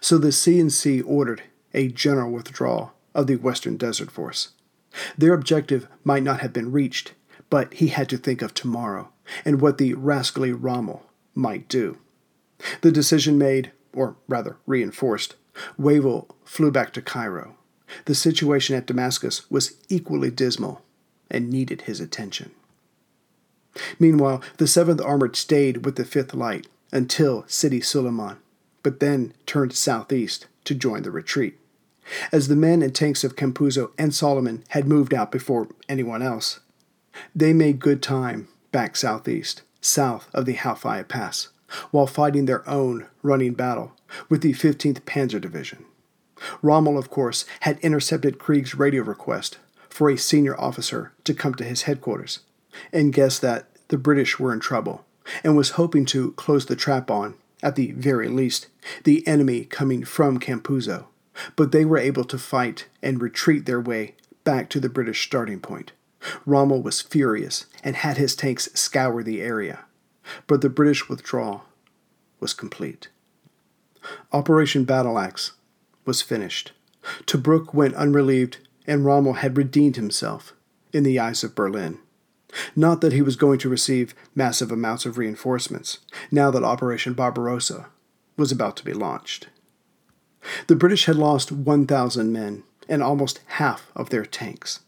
So 0.00 0.18
the 0.18 0.28
CNC 0.28 1.02
ordered 1.06 1.42
a 1.72 1.88
general 1.88 2.30
withdrawal 2.32 2.92
of 3.14 3.26
the 3.26 3.36
Western 3.36 3.76
Desert 3.76 4.10
Force. 4.10 4.50
Their 5.16 5.34
objective 5.34 5.88
might 6.04 6.22
not 6.22 6.40
have 6.40 6.52
been 6.52 6.72
reached, 6.72 7.14
but 7.48 7.74
he 7.74 7.88
had 7.88 8.08
to 8.10 8.18
think 8.18 8.42
of 8.42 8.54
tomorrow 8.54 9.10
and 9.44 9.60
what 9.60 9.78
the 9.78 9.94
rascally 9.94 10.52
Rommel 10.52 11.06
might 11.34 11.68
do. 11.68 11.98
The 12.82 12.92
decision 12.92 13.38
made, 13.38 13.72
or 13.92 14.16
rather 14.28 14.56
reinforced, 14.66 15.36
Wavell 15.78 16.28
flew 16.44 16.70
back 16.70 16.92
to 16.94 17.02
Cairo. 17.02 17.56
The 18.04 18.14
situation 18.14 18.76
at 18.76 18.86
Damascus 18.86 19.50
was 19.50 19.76
equally 19.88 20.30
dismal 20.30 20.82
and 21.30 21.50
needed 21.50 21.82
his 21.82 22.00
attention. 22.00 22.52
Meanwhile, 23.98 24.42
the 24.58 24.64
7th 24.64 25.04
Armored 25.04 25.36
stayed 25.36 25.84
with 25.84 25.96
the 25.96 26.04
5th 26.04 26.34
Light 26.34 26.66
until 26.92 27.44
Sidi 27.46 27.80
Suleiman, 27.80 28.36
but 28.82 29.00
then 29.00 29.32
turned 29.46 29.72
southeast 29.72 30.46
to 30.64 30.74
join 30.74 31.02
the 31.02 31.10
retreat. 31.10 31.58
As 32.32 32.48
the 32.48 32.56
men 32.56 32.82
and 32.82 32.94
tanks 32.94 33.24
of 33.24 33.36
Campuzo 33.36 33.92
and 33.98 34.12
Sollum 34.12 34.62
had 34.68 34.88
moved 34.88 35.14
out 35.14 35.30
before 35.30 35.68
anyone 35.88 36.22
else, 36.22 36.60
they 37.34 37.52
made 37.52 37.78
good 37.78 38.02
time 38.02 38.48
back 38.72 38.96
southeast, 38.96 39.62
south 39.80 40.28
of 40.34 40.46
the 40.46 40.54
Halfaya 40.54 41.06
Pass, 41.06 41.48
while 41.90 42.06
fighting 42.06 42.46
their 42.46 42.68
own 42.68 43.06
running 43.22 43.54
battle 43.54 43.92
with 44.28 44.42
the 44.42 44.52
15th 44.52 45.00
Panzer 45.02 45.40
Division. 45.40 45.84
Rommel, 46.62 46.98
of 46.98 47.10
course, 47.10 47.44
had 47.60 47.78
intercepted 47.80 48.38
Creagh's 48.38 48.74
radio 48.74 49.02
request 49.02 49.58
for 49.88 50.08
a 50.08 50.16
senior 50.16 50.58
officer 50.58 51.12
to 51.24 51.34
come 51.34 51.54
to 51.54 51.64
his 51.64 51.82
headquarters 51.82 52.40
and 52.92 53.12
guessed 53.12 53.42
that 53.42 53.66
the 53.88 53.98
British 53.98 54.38
were 54.38 54.52
in 54.52 54.60
trouble 54.60 55.04
and 55.44 55.56
was 55.56 55.70
hoping 55.70 56.06
to 56.06 56.32
close 56.32 56.66
the 56.66 56.76
trap 56.76 57.10
on, 57.10 57.34
at 57.62 57.76
the 57.76 57.92
very 57.92 58.28
least, 58.28 58.68
the 59.04 59.26
enemy 59.26 59.64
coming 59.64 60.04
from 60.04 60.40
Campuzo. 60.40 61.06
But 61.56 61.72
they 61.72 61.84
were 61.84 61.98
able 61.98 62.24
to 62.24 62.38
fight 62.38 62.86
and 63.02 63.20
retreat 63.20 63.66
their 63.66 63.80
way 63.80 64.14
back 64.44 64.68
to 64.70 64.80
the 64.80 64.88
British 64.88 65.24
starting 65.24 65.60
point. 65.60 65.92
Rommel 66.44 66.82
was 66.82 67.00
furious 67.00 67.66
and 67.82 67.96
had 67.96 68.16
his 68.16 68.36
tanks 68.36 68.68
scour 68.74 69.22
the 69.22 69.40
area, 69.40 69.84
but 70.46 70.60
the 70.60 70.68
British 70.68 71.08
withdrawal 71.08 71.64
was 72.40 72.52
complete. 72.52 73.08
Operation 74.32 74.84
Battle 74.84 75.18
Axe 75.18 75.52
was 76.04 76.22
finished. 76.22 76.72
Tobruk 77.26 77.72
went 77.72 77.94
unrelieved, 77.94 78.58
and 78.86 79.04
Rommel 79.04 79.34
had 79.34 79.56
redeemed 79.56 79.96
himself 79.96 80.54
in 80.92 81.02
the 81.02 81.18
eyes 81.18 81.44
of 81.44 81.54
Berlin. 81.54 81.98
Not 82.74 83.00
that 83.00 83.12
he 83.12 83.22
was 83.22 83.36
going 83.36 83.58
to 83.60 83.68
receive 83.68 84.14
massive 84.34 84.72
amounts 84.72 85.06
of 85.06 85.18
reinforcements, 85.18 85.98
now 86.30 86.50
that 86.50 86.64
Operation 86.64 87.14
Barbarossa 87.14 87.86
was 88.36 88.50
about 88.50 88.76
to 88.78 88.84
be 88.84 88.92
launched. 88.92 89.48
The 90.66 90.76
British 90.76 91.06
had 91.06 91.16
lost 91.16 91.52
1,000 91.52 92.32
men 92.32 92.62
and 92.88 93.02
almost 93.02 93.40
half 93.46 93.90
of 93.94 94.10
their 94.10 94.24
tanks. 94.24 94.80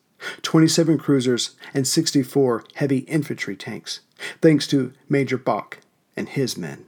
27 0.43 0.99
cruisers, 0.99 1.57
and 1.75 1.87
64 1.87 2.65
heavy 2.75 2.99
infantry 2.99 3.57
tanks, 3.57 4.01
thanks 4.41 4.67
to 4.69 4.93
Major 5.09 5.37
Bach 5.37 5.79
and 6.17 6.29
his 6.29 6.57
men. 6.57 6.87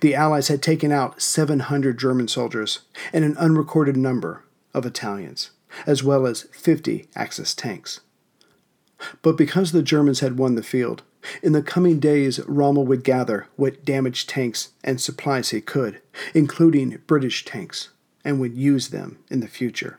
The 0.00 0.14
Allies 0.14 0.48
had 0.48 0.62
taken 0.62 0.92
out 0.92 1.20
700 1.20 1.98
German 1.98 2.28
soldiers 2.28 2.80
and 3.12 3.24
an 3.24 3.36
unrecorded 3.36 3.96
number 3.96 4.44
of 4.74 4.86
Italians, 4.86 5.50
as 5.86 6.04
well 6.04 6.26
as 6.26 6.42
50 6.52 7.08
Axis 7.16 7.54
tanks. 7.54 8.00
But 9.22 9.36
because 9.36 9.72
the 9.72 9.82
Germans 9.82 10.20
had 10.20 10.38
won 10.38 10.54
the 10.54 10.62
field, 10.62 11.02
in 11.42 11.52
the 11.52 11.62
coming 11.62 12.00
days 12.00 12.40
Rommel 12.46 12.86
would 12.86 13.04
gather 13.04 13.46
what 13.56 13.84
damaged 13.84 14.28
tanks 14.28 14.70
and 14.82 15.00
supplies 15.00 15.50
he 15.50 15.60
could, 15.60 16.00
including 16.34 17.00
British 17.06 17.44
tanks, 17.44 17.90
and 18.24 18.40
would 18.40 18.56
use 18.56 18.88
them 18.88 19.18
in 19.30 19.40
the 19.40 19.48
future 19.48 19.98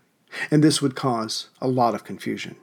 and 0.52 0.64
this 0.64 0.82
would 0.82 0.96
cause 0.96 1.50
a 1.62 1.68
lot 1.68 1.96
of 1.96 2.04
confusion. 2.04 2.56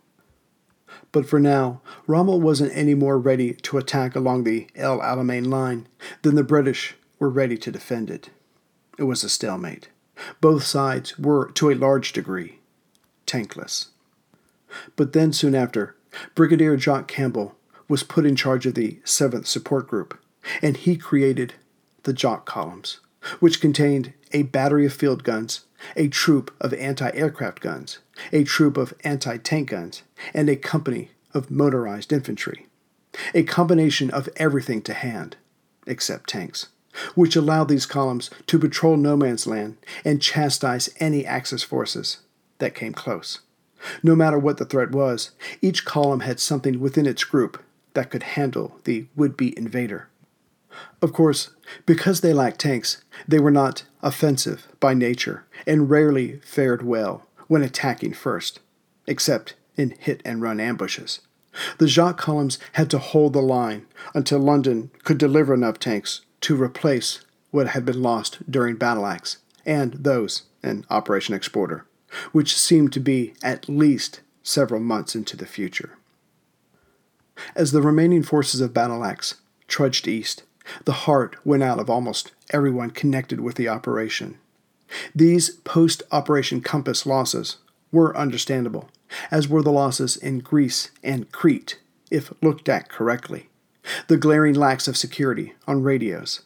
But 1.13 1.27
for 1.27 1.41
now, 1.41 1.81
Rommel 2.07 2.41
wasn't 2.41 2.77
any 2.77 2.95
more 2.95 3.19
ready 3.19 3.55
to 3.55 3.79
attack 3.79 4.15
along 4.15 4.45
the 4.45 4.69
El 4.75 4.99
Alamein 4.99 5.47
line 5.47 5.89
than 6.23 6.35
the 6.35 6.45
British 6.45 6.97
were 7.19 7.31
ready 7.31 7.57
to 7.59 7.71
defend 7.71 8.11
it. 8.11 8.31
It 8.99 9.05
was 9.05 9.25
a 9.25 9.29
stalemate. 9.29 9.89
Both 10.41 10.65
sides 10.65 11.19
were, 11.19 11.51
to 11.53 11.71
a 11.71 11.75
large 11.75 12.13
degree, 12.13 12.59
tankless. 13.27 13.89
But 14.95 15.13
then, 15.13 15.33
soon 15.33 15.55
after, 15.55 15.97
Brigadier 16.35 16.77
Jock 16.77 17.09
Campbell 17.09 17.57
was 17.89 18.03
put 18.03 18.27
in 18.27 18.37
charge 18.37 18.67
of 18.67 18.75
the 18.75 19.01
7th 19.05 19.47
Support 19.47 19.89
Group, 19.89 20.19
and 20.63 20.77
he 20.77 20.97
created 20.97 21.55
the 22.05 22.13
Jock 22.13 22.47
columns, 22.47 23.01
which 23.41 23.61
contained 23.61 24.13
a 24.33 24.43
battery 24.43 24.87
of 24.87 24.93
field 24.93 25.25
guns, 25.25 25.65
a 25.97 26.09
troop 26.09 26.55
of 26.61 26.73
anti 26.75 27.11
aircraft 27.11 27.61
guns, 27.61 27.99
a 28.33 28.45
troop 28.45 28.77
of 28.77 28.95
anti 29.05 29.37
tank 29.39 29.71
guns, 29.71 30.03
and 30.33 30.49
a 30.49 30.57
company 30.57 31.11
of 31.35 31.51
motorized 31.51 32.13
infantry. 32.13 32.67
A 33.35 33.43
combination 33.43 34.11
of 34.11 34.29
everything 34.37 34.83
to 34.83 34.95
hand, 34.95 35.37
except 35.87 36.29
tanks, 36.29 36.69
which 37.15 37.37
allowed 37.37 37.69
these 37.69 37.87
columns 37.87 38.31
to 38.47 38.59
patrol 38.59 38.97
no 38.97 39.17
man's 39.17 39.47
land 39.47 39.77
and 40.05 40.23
chastise 40.23 40.89
any 41.01 41.27
Axis 41.27 41.63
forces 41.63 42.19
that 42.59 42.75
came 42.75 42.93
close. 42.93 43.41
No 44.03 44.15
matter 44.15 44.39
what 44.39 44.59
the 44.59 44.65
threat 44.65 44.93
was, 44.93 45.31
each 45.61 45.85
column 45.85 46.21
had 46.21 46.41
something 46.41 46.81
within 46.81 47.07
its 47.07 47.25
group 47.25 47.63
that 47.95 48.11
could 48.11 48.23
handle 48.23 48.79
the 48.85 49.07
would 49.17 49.37
be 49.37 49.57
invader. 49.59 50.09
Of 51.03 51.13
course, 51.13 51.51
because 51.87 52.21
they 52.21 52.33
lacked 52.33 52.61
tanks, 52.61 53.03
they 53.27 53.39
were 53.39 53.51
not 53.51 53.85
offensive 54.03 54.69
by 54.79 54.95
nature 54.95 55.45
and 55.67 55.91
rarely 55.91 56.41
fared 56.41 56.83
well 56.83 57.27
when 57.49 57.63
attacking 57.63 58.15
first, 58.15 58.61
except 59.07 59.55
in 59.77 59.95
hit 59.99 60.23
and 60.25 60.41
run 60.41 60.61
ambushes. 60.61 61.21
The 61.79 61.87
Jock 61.87 62.17
columns 62.17 62.59
had 62.75 62.91
to 62.91 62.99
hold 62.99 63.33
the 63.33 63.43
line 63.43 63.87
until 64.15 64.39
London 64.39 64.91
could 65.03 65.19
deliver 65.19 65.53
enough 65.53 65.79
tanks 65.79 66.21
to 66.43 66.61
replace 66.61 67.23
what 67.51 67.69
had 67.69 67.85
been 67.85 68.03
lost 68.03 68.39
during 68.51 68.77
Battle 68.77 69.07
Axe 69.07 69.39
and 69.67 69.95
those 69.95 70.45
in 70.63 70.85
Operation 70.91 71.35
Exporter, 71.35 71.87
which 72.33 72.57
seemed 72.57 72.93
to 72.93 73.01
be 73.01 73.35
at 73.43 73.69
least 73.69 74.21
several 74.43 74.81
months 74.81 75.15
into 75.15 75.37
the 75.37 75.47
future. 75.47 75.97
As 77.55 77.73
the 77.73 77.83
remaining 77.83 78.23
forces 78.23 78.61
of 78.61 78.75
Battle 78.75 79.05
Axe 79.05 79.37
trudged 79.69 80.07
east, 80.09 80.43
the 80.85 80.93
heart 80.93 81.37
went 81.45 81.63
out 81.63 81.79
of 81.79 81.89
almost 81.89 82.33
everyone 82.51 82.91
connected 82.91 83.41
with 83.41 83.57
the 83.57 83.69
operation. 83.69 84.39
These 85.15 85.51
post 85.51 86.03
Operation 86.11 86.61
Compass 86.61 87.07
losses 87.07 87.59
were 87.93 88.17
understandable, 88.17 88.89
as 89.31 89.49
were 89.49 89.63
the 89.63 89.73
losses 89.73 90.17
in 90.17 90.41
Greece 90.41 90.91
and 91.03 91.31
Crete, 91.33 91.79
if 92.11 92.33
looked 92.43 92.69
at 92.69 92.89
correctly. 92.89 93.49
The 94.09 94.17
glaring 94.17 94.55
lacks 94.55 94.89
of 94.89 94.97
security 94.97 95.55
on 95.67 95.83
radios. 95.83 96.43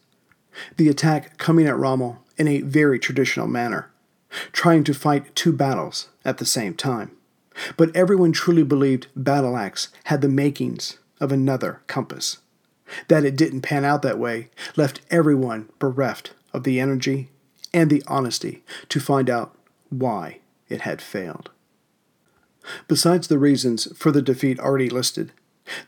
The 0.76 0.88
attack 0.88 1.36
coming 1.36 1.66
at 1.66 1.76
Rommel 1.76 2.22
in 2.36 2.48
a 2.48 2.60
very 2.60 2.98
traditional 2.98 3.48
manner, 3.48 3.90
trying 4.52 4.84
to 4.84 4.94
fight 4.94 5.34
two 5.34 5.52
battles 5.52 6.08
at 6.24 6.38
the 6.38 6.46
same 6.46 6.74
time. 6.74 7.12
But 7.76 7.94
everyone 7.94 8.32
truly 8.32 8.64
believed 8.64 9.08
Battle 9.14 9.56
Axe 9.56 9.88
had 10.04 10.20
the 10.20 10.28
makings 10.28 10.98
of 11.20 11.30
another 11.30 11.82
compass. 11.86 12.38
That 13.08 13.24
it 13.24 13.36
didn't 13.36 13.62
pan 13.62 13.84
out 13.84 14.02
that 14.02 14.18
way 14.18 14.50
left 14.76 15.00
everyone 15.10 15.70
bereft 15.78 16.32
of 16.52 16.64
the 16.64 16.80
energy 16.80 17.30
and 17.72 17.90
the 17.90 18.02
honesty 18.06 18.62
to 18.88 19.00
find 19.00 19.30
out 19.30 19.56
why 19.88 20.40
it 20.68 20.82
had 20.82 21.00
failed. 21.00 21.50
Besides 22.88 23.28
the 23.28 23.38
reasons 23.38 23.88
for 23.96 24.10
the 24.10 24.22
defeat 24.22 24.58
already 24.58 24.88
listed, 24.88 25.32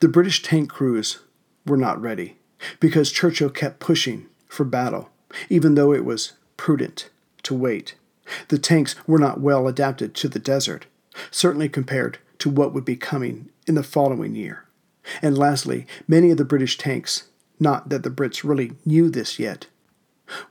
the 0.01 0.09
British 0.09 0.43
tank 0.43 0.71
crews 0.71 1.21
were 1.67 1.77
not 1.77 2.01
ready 2.01 2.37
because 2.81 3.13
Churchill 3.13 3.51
kept 3.51 3.81
pushing 3.81 4.27
for 4.49 4.65
battle, 4.65 5.11
even 5.49 5.75
though 5.75 5.93
it 5.93 6.05
was 6.05 6.33
prudent 6.57 7.11
to 7.43 7.55
wait. 7.55 7.95
The 8.49 8.59
tanks 8.59 8.95
were 9.07 9.19
not 9.19 9.41
well 9.41 9.69
adapted 9.69 10.15
to 10.15 10.29
the 10.29 10.39
desert, 10.39 10.87
certainly 11.31 11.69
compared 11.69 12.19
to 12.39 12.51
what 12.51 12.73
would 12.75 12.85
be 12.85 12.97
coming 12.97 13.51
in 13.67 13.75
the 13.75 13.83
following 13.83 14.35
year. 14.35 14.65
And 15.23 15.39
lastly, 15.39 15.87
many 16.09 16.31
of 16.31 16.37
the 16.37 16.45
British 16.45 16.79
tanks, 16.79 17.29
not 17.61 17.89
that 17.89 18.03
the 18.03 18.11
Brits 18.11 18.45
really 18.45 18.73
knew 18.85 19.09
this 19.09 19.39
yet, 19.39 19.67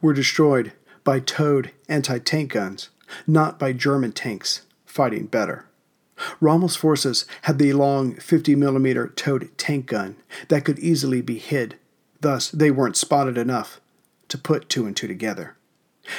were 0.01 0.13
destroyed 0.13 0.71
by 1.03 1.19
towed 1.19 1.71
anti 1.89 2.19
tank 2.19 2.53
guns, 2.53 2.89
not 3.27 3.59
by 3.59 3.73
German 3.73 4.11
tanks 4.11 4.61
fighting 4.85 5.25
better. 5.25 5.65
Rommel's 6.39 6.77
forces 6.77 7.25
had 7.43 7.59
the 7.59 7.73
long 7.73 8.15
50 8.15 8.55
millimeter 8.55 9.07
towed 9.07 9.49
tank 9.57 9.87
gun 9.87 10.15
that 10.47 10.63
could 10.63 10.79
easily 10.79 11.21
be 11.21 11.37
hid, 11.37 11.75
thus, 12.21 12.49
they 12.49 12.71
weren't 12.71 12.95
spotted 12.95 13.37
enough 13.37 13.81
to 14.29 14.37
put 14.37 14.69
two 14.69 14.85
and 14.85 14.95
two 14.95 15.07
together. 15.07 15.57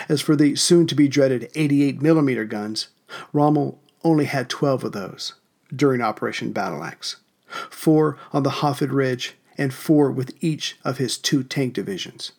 As 0.09 0.21
for 0.21 0.37
the 0.37 0.57
soon 0.57 0.87
to 0.87 0.95
be 0.95 1.09
dreaded 1.09 1.51
88 1.55 2.03
millimeter 2.03 2.45
guns, 2.45 2.89
Rommel 3.33 3.81
only 4.03 4.25
had 4.25 4.49
12 4.49 4.85
of 4.85 4.93
those 4.93 5.35
during 5.75 6.01
Operation 6.01 6.53
Battle 6.53 6.83
Axe 6.83 7.17
four 7.71 8.19
on 8.33 8.43
the 8.43 8.51
Hafid 8.51 8.93
Ridge, 8.93 9.37
and 9.59 9.73
four 9.73 10.11
with 10.11 10.35
each 10.41 10.79
of 10.85 10.99
his 10.99 11.17
two 11.17 11.43
tank 11.43 11.75
divisions. 11.75 12.33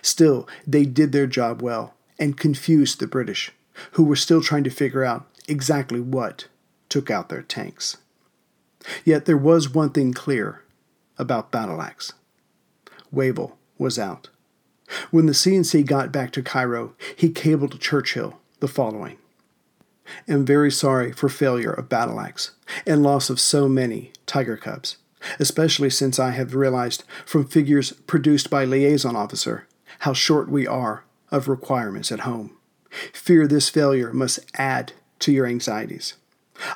Still, 0.00 0.48
they 0.66 0.84
did 0.84 1.12
their 1.12 1.26
job 1.26 1.60
well 1.60 1.94
and 2.18 2.36
confused 2.36 3.00
the 3.00 3.06
British, 3.06 3.52
who 3.92 4.04
were 4.04 4.16
still 4.16 4.40
trying 4.40 4.64
to 4.64 4.70
figure 4.70 5.04
out 5.04 5.26
exactly 5.46 6.00
what 6.00 6.48
took 6.88 7.10
out 7.10 7.28
their 7.28 7.42
tanks. 7.42 7.98
Yet 9.04 9.24
there 9.24 9.36
was 9.36 9.74
one 9.74 9.90
thing 9.90 10.12
clear 10.12 10.62
about 11.18 11.50
Battle 11.50 11.82
Axe. 11.82 12.12
Wavell 13.12 13.56
was 13.78 13.98
out. 13.98 14.28
When 15.10 15.26
the 15.26 15.32
CNC 15.32 15.86
got 15.86 16.12
back 16.12 16.30
to 16.32 16.42
Cairo, 16.42 16.94
he 17.16 17.30
cabled 17.30 17.80
Churchill 17.80 18.38
the 18.60 18.68
following 18.68 19.18
Am 20.28 20.44
very 20.44 20.70
sorry 20.70 21.12
for 21.12 21.28
failure 21.28 21.72
of 21.72 21.88
Battle 21.88 22.20
Axe 22.20 22.52
and 22.86 23.02
loss 23.02 23.30
of 23.30 23.40
so 23.40 23.68
many 23.68 24.12
tiger 24.26 24.56
cubs, 24.56 24.96
especially 25.38 25.90
since 25.90 26.18
I 26.18 26.30
have 26.30 26.54
realized 26.54 27.04
from 27.24 27.46
figures 27.46 27.92
produced 27.92 28.50
by 28.50 28.64
liaison 28.64 29.16
officer 29.16 29.66
how 30.00 30.12
short 30.12 30.48
we 30.50 30.66
are 30.66 31.04
of 31.30 31.48
requirements 31.48 32.12
at 32.12 32.20
home. 32.20 32.56
Fear 33.12 33.46
this 33.46 33.68
failure 33.68 34.12
must 34.12 34.40
add 34.56 34.92
to 35.20 35.32
your 35.32 35.46
anxieties. 35.46 36.14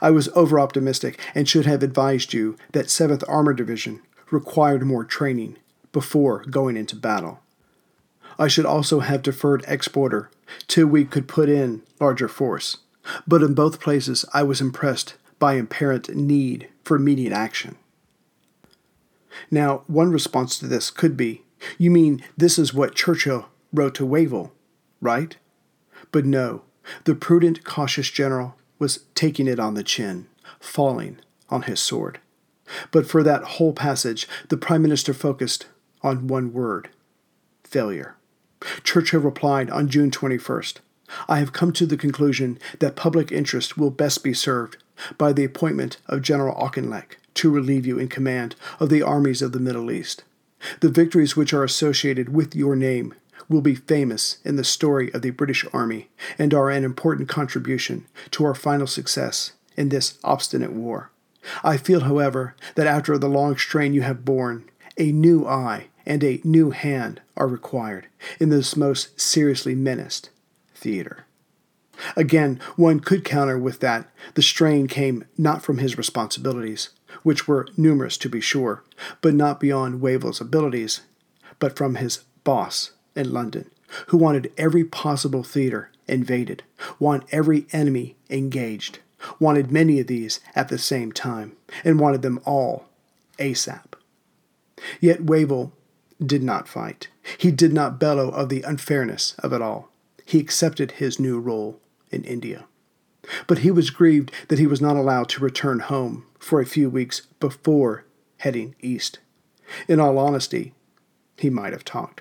I 0.01 0.11
was 0.11 0.29
over 0.35 0.59
optimistic 0.59 1.21
and 1.35 1.49
should 1.49 1.67
have 1.67 1.83
advised 1.83 2.33
you 2.33 2.57
that 2.73 2.87
7th 2.87 3.23
Armored 3.29 3.57
Division 3.57 4.01
required 4.31 4.83
more 4.85 5.05
training 5.05 5.57
before 5.93 6.45
going 6.45 6.77
into 6.77 6.97
battle. 6.97 7.41
I 8.39 8.49
should 8.49 8.67
also 8.67 9.01
have 9.01 9.23
deferred 9.23 9.65
exporter 9.67 10.31
till 10.67 10.87
we 10.87 11.05
could 11.05 11.29
put 11.29 11.49
in 11.49 11.83
larger 12.01 12.29
force. 12.29 12.79
But 13.27 13.43
in 13.43 13.55
both 13.55 13.81
places, 13.81 14.25
I 14.33 14.43
was 14.43 14.61
impressed 14.61 15.15
by 15.39 15.55
apparent 15.55 16.15
need 16.15 16.69
for 16.85 16.97
immediate 16.97 17.33
action. 17.33 17.77
Now, 19.51 19.83
one 19.87 20.11
response 20.11 20.59
to 20.59 20.67
this 20.67 20.91
could 20.91 21.17
be 21.17 21.43
you 21.77 21.91
mean 21.91 22.23
this 22.37 22.59
is 22.59 22.73
what 22.73 22.95
Churchill 22.95 23.49
wrote 23.73 23.95
to 23.97 24.07
Wavell, 24.07 24.53
right? 25.01 25.37
But 26.13 26.25
no, 26.25 26.63
the 27.05 27.15
prudent, 27.15 27.65
cautious 27.65 28.11
general 28.11 28.55
was 28.79 29.05
taking 29.15 29.47
it 29.49 29.59
on 29.59 29.75
the 29.75 29.83
chin, 29.83 30.27
falling 30.61 31.19
on 31.51 31.63
his 31.63 31.81
sword. 31.81 32.21
But 32.91 33.07
for 33.07 33.23
that 33.23 33.43
whole 33.43 33.73
passage, 33.73 34.29
the 34.49 34.57
Prime 34.57 34.83
Minister 34.83 35.13
focused 35.13 35.67
on 36.03 36.29
one 36.29 36.53
word 36.53 36.91
failure. 37.65 38.18
Churchill 38.83 39.21
replied 39.21 39.71
on 39.71 39.89
June 39.89 40.11
21st 40.11 40.79
I 41.29 41.39
have 41.39 41.53
come 41.53 41.73
to 41.73 41.87
the 41.87 41.97
conclusion 41.97 42.59
that 42.81 42.97
public 42.97 43.33
interest 43.33 43.79
will 43.79 43.91
best 43.91 44.23
be 44.23 44.35
served 44.35 44.77
by 45.17 45.33
the 45.33 45.45
appointment 45.45 45.99
of 46.07 46.23
General 46.23 46.55
Auchinleck 46.55 47.17
to 47.35 47.51
relieve 47.51 47.87
you 47.87 47.99
in 47.99 48.09
command 48.09 48.57
of 48.81 48.91
the 48.91 49.03
armies 49.03 49.43
of 49.43 49.53
the 49.53 49.61
Middle 49.61 49.91
East. 49.91 50.25
The 50.81 50.91
victories 50.91 51.37
which 51.37 51.53
are 51.53 51.65
associated 51.65 52.31
with 52.31 52.55
your 52.55 52.75
name 52.75 53.15
will 53.49 53.61
be 53.61 53.75
famous 53.75 54.39
in 54.45 54.57
the 54.57 54.65
story 54.65 55.13
of 55.15 55.23
the 55.23 55.31
British 55.31 55.65
Army 55.73 56.11
and 56.39 56.53
are 56.53 56.69
an 56.69 56.85
important 56.85 57.29
contribution 57.29 58.07
to 58.33 58.45
our 58.45 58.55
final 58.55 58.87
success 58.87 59.53
in 59.77 59.89
this 59.89 60.19
obstinate 60.25 60.73
war. 60.73 61.11
I 61.63 61.77
feel, 61.77 62.01
however, 62.01 62.55
that 62.75 62.87
after 62.87 63.17
the 63.17 63.29
long 63.29 63.57
strain 63.57 63.95
you 63.95 64.03
have 64.03 64.25
borne, 64.25 64.69
a 64.99 65.13
new 65.13 65.47
eye 65.47 65.87
and 66.09 66.25
a 66.25 66.41
new 66.43 66.71
hand 66.71 67.21
are 67.37 67.47
required 67.47 68.09
in 68.41 68.49
this 68.49 68.77
most 68.77 69.21
seriously 69.21 69.75
menaced 69.75 70.31
theater. 70.75 71.27
Again, 72.17 72.61
one 72.77 73.01
could 73.01 73.25
counter 73.25 73.59
with 73.59 73.81
that 73.81 74.09
the 74.35 74.43
strain 74.43 74.87
came 74.87 75.25
not 75.37 75.63
from 75.63 75.79
his 75.79 75.99
responsibilities, 75.99 76.91
which 77.23 77.47
were 77.47 77.69
numerous 77.77 78.17
to 78.19 78.29
be 78.29 78.41
sure, 78.41 78.83
but 79.21 79.35
not 79.35 79.61
beyond 79.61 80.01
Wavell's 80.01 80.41
abilities, 80.41 81.03
but 81.59 81.77
from 81.77 81.97
his 81.97 82.21
boss 82.43 82.93
in 83.15 83.33
London, 83.33 83.71
who 84.07 84.17
wanted 84.17 84.53
every 84.57 84.85
possible 84.85 85.43
theater 85.43 85.91
invaded, 86.07 86.63
wanted 86.99 87.29
every 87.33 87.67
enemy 87.73 88.17
engaged, 88.31 89.01
wanted 89.39 89.71
many 89.71 90.01
of 90.01 90.07
these 90.07 90.41
at 90.55 90.69
the 90.69 90.79
same 90.79 91.13
time, 91.13 91.53
and 91.85 92.01
wanted 92.01 92.23
them 92.23 92.41
all 92.47 92.87
ASAP. 93.39 93.95
Yet 95.01 95.27
Wavell 95.27 95.73
did 96.25 96.43
not 96.43 96.69
fight. 96.69 97.09
He 97.37 97.51
did 97.51 97.73
not 97.73 97.99
bellow 97.99 98.29
of 98.31 98.49
the 98.49 98.63
unfairness 98.63 99.35
of 99.39 99.53
it 99.53 99.63
all 99.63 99.91
he 100.29 100.39
accepted 100.39 100.91
his 100.93 101.19
new 101.19 101.41
role 101.41 101.81
in 102.11 102.23
India. 102.23 102.67
But 103.47 103.61
he 103.61 103.71
was 103.71 103.89
grieved 103.89 104.31
that 104.49 104.59
he 104.59 104.67
was 104.67 104.79
not 104.79 104.95
allowed 104.95 105.31
to 105.31 105.43
return 105.43 105.81
home 105.81 106.27
for 106.39 106.61
a 106.61 106.67
few 106.67 106.91
weeks 106.91 107.23
before 107.41 108.05
heading 108.37 108.75
east. 108.81 109.21
In 109.89 109.99
all 109.99 110.19
honesty, 110.19 110.75
he 111.39 111.49
might 111.49 111.73
have 111.73 111.83
talked. 111.83 112.21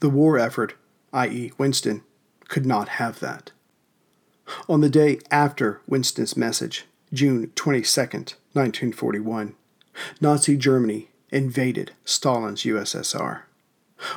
The 0.00 0.10
war 0.10 0.36
effort, 0.36 0.74
i.e., 1.12 1.52
Winston, 1.58 2.02
could 2.48 2.66
not 2.66 2.88
have 2.88 3.20
that. 3.20 3.52
On 4.68 4.80
the 4.80 4.90
day 4.90 5.20
after 5.30 5.80
Winston's 5.86 6.36
message, 6.36 6.86
June 7.12 7.52
22, 7.54 8.00
1941, 8.00 9.54
Nazi 10.20 10.56
Germany 10.56 11.08
invaded 11.30 11.92
Stalin's 12.04 12.62
USSR. 12.62 13.42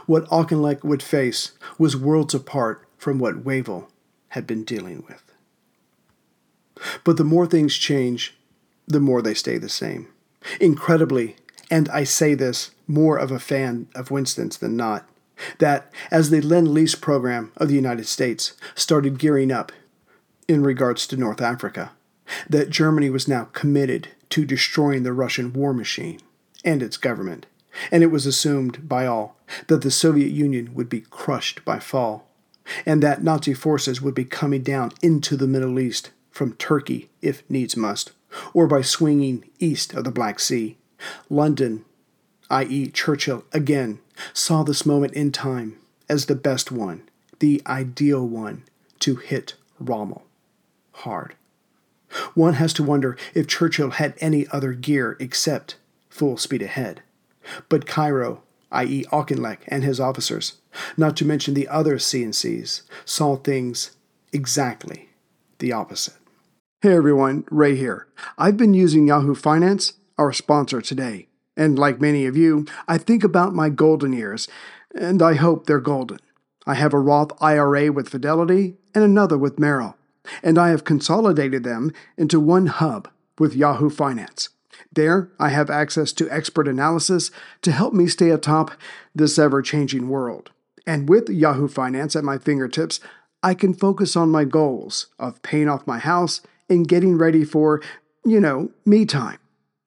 What 0.05 0.25
Auchinleck 0.25 0.83
would 0.83 1.01
face 1.01 1.53
was 1.77 1.95
worlds 1.95 2.33
apart 2.33 2.85
from 2.97 3.19
what 3.19 3.45
Wavell 3.45 3.89
had 4.29 4.45
been 4.45 4.63
dealing 4.63 5.03
with. 5.07 5.23
But 7.03 7.17
the 7.17 7.23
more 7.23 7.47
things 7.47 7.75
change, 7.75 8.37
the 8.87 8.99
more 8.99 9.21
they 9.21 9.33
stay 9.33 9.57
the 9.57 9.69
same. 9.69 10.07
Incredibly, 10.59 11.35
and 11.71 11.89
I 11.89 12.03
say 12.03 12.33
this 12.33 12.71
more 12.87 13.17
of 13.17 13.31
a 13.31 13.39
fan 13.39 13.87
of 13.95 14.11
Winston's 14.11 14.57
than 14.57 14.75
not, 14.75 15.07
that 15.59 15.91
as 16.11 16.29
the 16.29 16.41
Lend 16.41 16.69
Lease 16.69 16.95
program 16.95 17.51
of 17.57 17.69
the 17.69 17.75
United 17.75 18.07
States 18.07 18.53
started 18.75 19.19
gearing 19.19 19.51
up 19.51 19.71
in 20.47 20.63
regards 20.63 21.07
to 21.07 21.17
North 21.17 21.41
Africa, 21.41 21.91
that 22.49 22.69
Germany 22.69 23.09
was 23.09 23.27
now 23.27 23.45
committed 23.53 24.09
to 24.29 24.45
destroying 24.45 25.03
the 25.03 25.13
Russian 25.13 25.53
war 25.53 25.73
machine 25.73 26.19
and 26.63 26.81
its 26.81 26.97
government, 26.97 27.45
and 27.91 28.03
it 28.03 28.07
was 28.11 28.25
assumed 28.25 28.87
by 28.87 29.05
all 29.05 29.37
that 29.67 29.81
the 29.81 29.91
Soviet 29.91 30.29
Union 30.31 30.73
would 30.73 30.89
be 30.89 31.01
crushed 31.01 31.63
by 31.65 31.79
fall, 31.79 32.27
and 32.85 33.01
that 33.01 33.23
Nazi 33.23 33.53
forces 33.53 34.01
would 34.01 34.15
be 34.15 34.25
coming 34.25 34.61
down 34.61 34.91
into 35.01 35.35
the 35.35 35.47
Middle 35.47 35.79
East 35.79 36.11
from 36.31 36.53
Turkey, 36.53 37.09
if 37.21 37.43
needs 37.49 37.75
must, 37.75 38.11
or 38.53 38.67
by 38.67 38.81
swinging 38.81 39.49
east 39.59 39.93
of 39.93 40.03
the 40.03 40.11
Black 40.11 40.39
Sea. 40.39 40.77
London, 41.29 41.85
i.e., 42.49 42.87
Churchill, 42.87 43.43
again 43.53 43.99
saw 44.33 44.63
this 44.63 44.85
moment 44.85 45.13
in 45.13 45.31
time 45.31 45.77
as 46.09 46.25
the 46.25 46.35
best 46.35 46.71
one, 46.71 47.03
the 47.39 47.61
ideal 47.65 48.27
one, 48.27 48.63
to 48.99 49.15
hit 49.15 49.55
Rommel 49.79 50.23
hard. 50.91 51.35
One 52.33 52.55
has 52.55 52.73
to 52.73 52.83
wonder 52.83 53.17
if 53.33 53.47
Churchill 53.47 53.91
had 53.91 54.15
any 54.19 54.47
other 54.47 54.73
gear 54.73 55.15
except 55.19 55.75
full 56.19 56.35
speed 56.35 56.61
ahead. 56.61 57.01
But 57.69 57.87
Cairo, 57.87 58.43
i.e., 58.73 59.05
Auchinleck 59.05 59.59
and 59.69 59.83
his 59.83 60.01
officers, 60.01 60.59
not 60.97 61.15
to 61.17 61.25
mention 61.25 61.53
the 61.53 61.69
other 61.69 61.95
CNCs, 61.95 62.81
saw 63.05 63.37
things 63.37 63.95
exactly 64.33 65.09
the 65.59 65.71
opposite. 65.71 66.17
Hey 66.81 66.93
everyone, 66.93 67.45
Ray 67.49 67.75
here. 67.75 68.07
I've 68.37 68.57
been 68.57 68.73
using 68.73 69.07
Yahoo 69.07 69.33
Finance, 69.33 69.93
our 70.17 70.33
sponsor 70.33 70.81
today. 70.81 71.27
And 71.55 71.79
like 71.79 72.01
many 72.01 72.25
of 72.25 72.35
you, 72.35 72.65
I 72.85 72.97
think 72.97 73.23
about 73.23 73.55
my 73.55 73.69
golden 73.69 74.11
years, 74.11 74.49
and 74.93 75.21
I 75.21 75.35
hope 75.35 75.65
they're 75.65 75.79
golden. 75.79 76.19
I 76.67 76.73
have 76.73 76.93
a 76.93 76.99
Roth 76.99 77.31
IRA 77.41 77.91
with 77.93 78.09
Fidelity 78.09 78.75
and 78.93 79.03
another 79.03 79.37
with 79.37 79.57
Merrill 79.57 79.95
and 80.43 80.57
I 80.57 80.69
have 80.69 80.83
consolidated 80.83 81.63
them 81.63 81.91
into 82.17 82.39
one 82.39 82.67
hub 82.67 83.09
with 83.37 83.55
Yahoo 83.55 83.89
Finance. 83.89 84.49
There, 84.99 85.29
I 85.39 85.47
have 85.47 85.69
access 85.69 86.11
to 86.11 86.29
expert 86.29 86.67
analysis 86.67 87.31
to 87.61 87.71
help 87.71 87.93
me 87.93 88.07
stay 88.07 88.31
atop 88.31 88.71
this 89.15 89.39
ever 89.39 89.61
changing 89.61 90.09
world. 90.09 90.51
And 90.85 91.07
with 91.07 91.29
Yahoo 91.29 91.69
Finance 91.69 92.17
at 92.17 92.25
my 92.25 92.37
fingertips, 92.37 92.99
I 93.41 93.53
can 93.53 93.73
focus 93.73 94.17
on 94.17 94.29
my 94.29 94.43
goals 94.43 95.07
of 95.17 95.41
paying 95.41 95.69
off 95.69 95.87
my 95.87 95.99
house 95.99 96.41
and 96.69 96.85
getting 96.85 97.17
ready 97.17 97.45
for, 97.45 97.81
you 98.25 98.41
know, 98.41 98.71
me 98.85 99.05
time. 99.05 99.37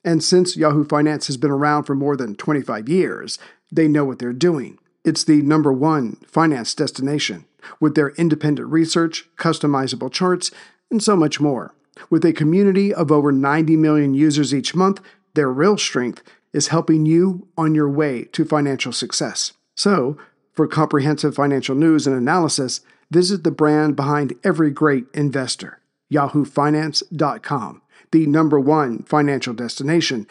And 0.02 0.24
since 0.24 0.56
Yahoo 0.56 0.86
Finance 0.86 1.26
has 1.26 1.36
been 1.36 1.50
around 1.50 1.84
for 1.84 1.94
more 1.94 2.16
than 2.16 2.34
25 2.34 2.88
years, 2.88 3.38
they 3.70 3.88
know 3.88 4.06
what 4.06 4.18
they're 4.18 4.32
doing. 4.32 4.78
It's 5.04 5.24
the 5.24 5.42
number 5.42 5.74
one 5.74 6.16
finance 6.26 6.74
destination 6.74 7.44
with 7.80 7.96
their 7.96 8.12
independent 8.16 8.70
research, 8.70 9.28
customizable 9.36 10.10
charts, 10.10 10.50
and 10.90 11.02
so 11.02 11.16
much 11.16 11.38
more. 11.38 11.74
With 12.10 12.24
a 12.24 12.32
community 12.32 12.92
of 12.92 13.12
over 13.12 13.32
90 13.32 13.76
million 13.76 14.14
users 14.14 14.54
each 14.54 14.74
month, 14.74 15.00
their 15.34 15.50
real 15.50 15.78
strength 15.78 16.22
is 16.52 16.68
helping 16.68 17.06
you 17.06 17.48
on 17.56 17.74
your 17.74 17.88
way 17.88 18.24
to 18.32 18.44
financial 18.44 18.92
success. 18.92 19.52
So, 19.74 20.18
for 20.52 20.66
comprehensive 20.66 21.34
financial 21.34 21.74
news 21.74 22.06
and 22.06 22.14
analysis, 22.16 22.80
visit 23.10 23.44
the 23.44 23.50
brand 23.50 23.96
behind 23.96 24.34
every 24.44 24.70
great 24.70 25.06
investor, 25.14 25.80
yahoofinance.com, 26.12 27.82
the 28.10 28.26
number 28.26 28.60
one 28.60 29.02
financial 29.04 29.54
destination, 29.54 30.26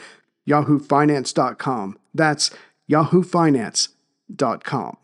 yahoofinance.com. 0.47 1.97
That's 2.13 2.51
yahoofinance.com. 2.89 4.97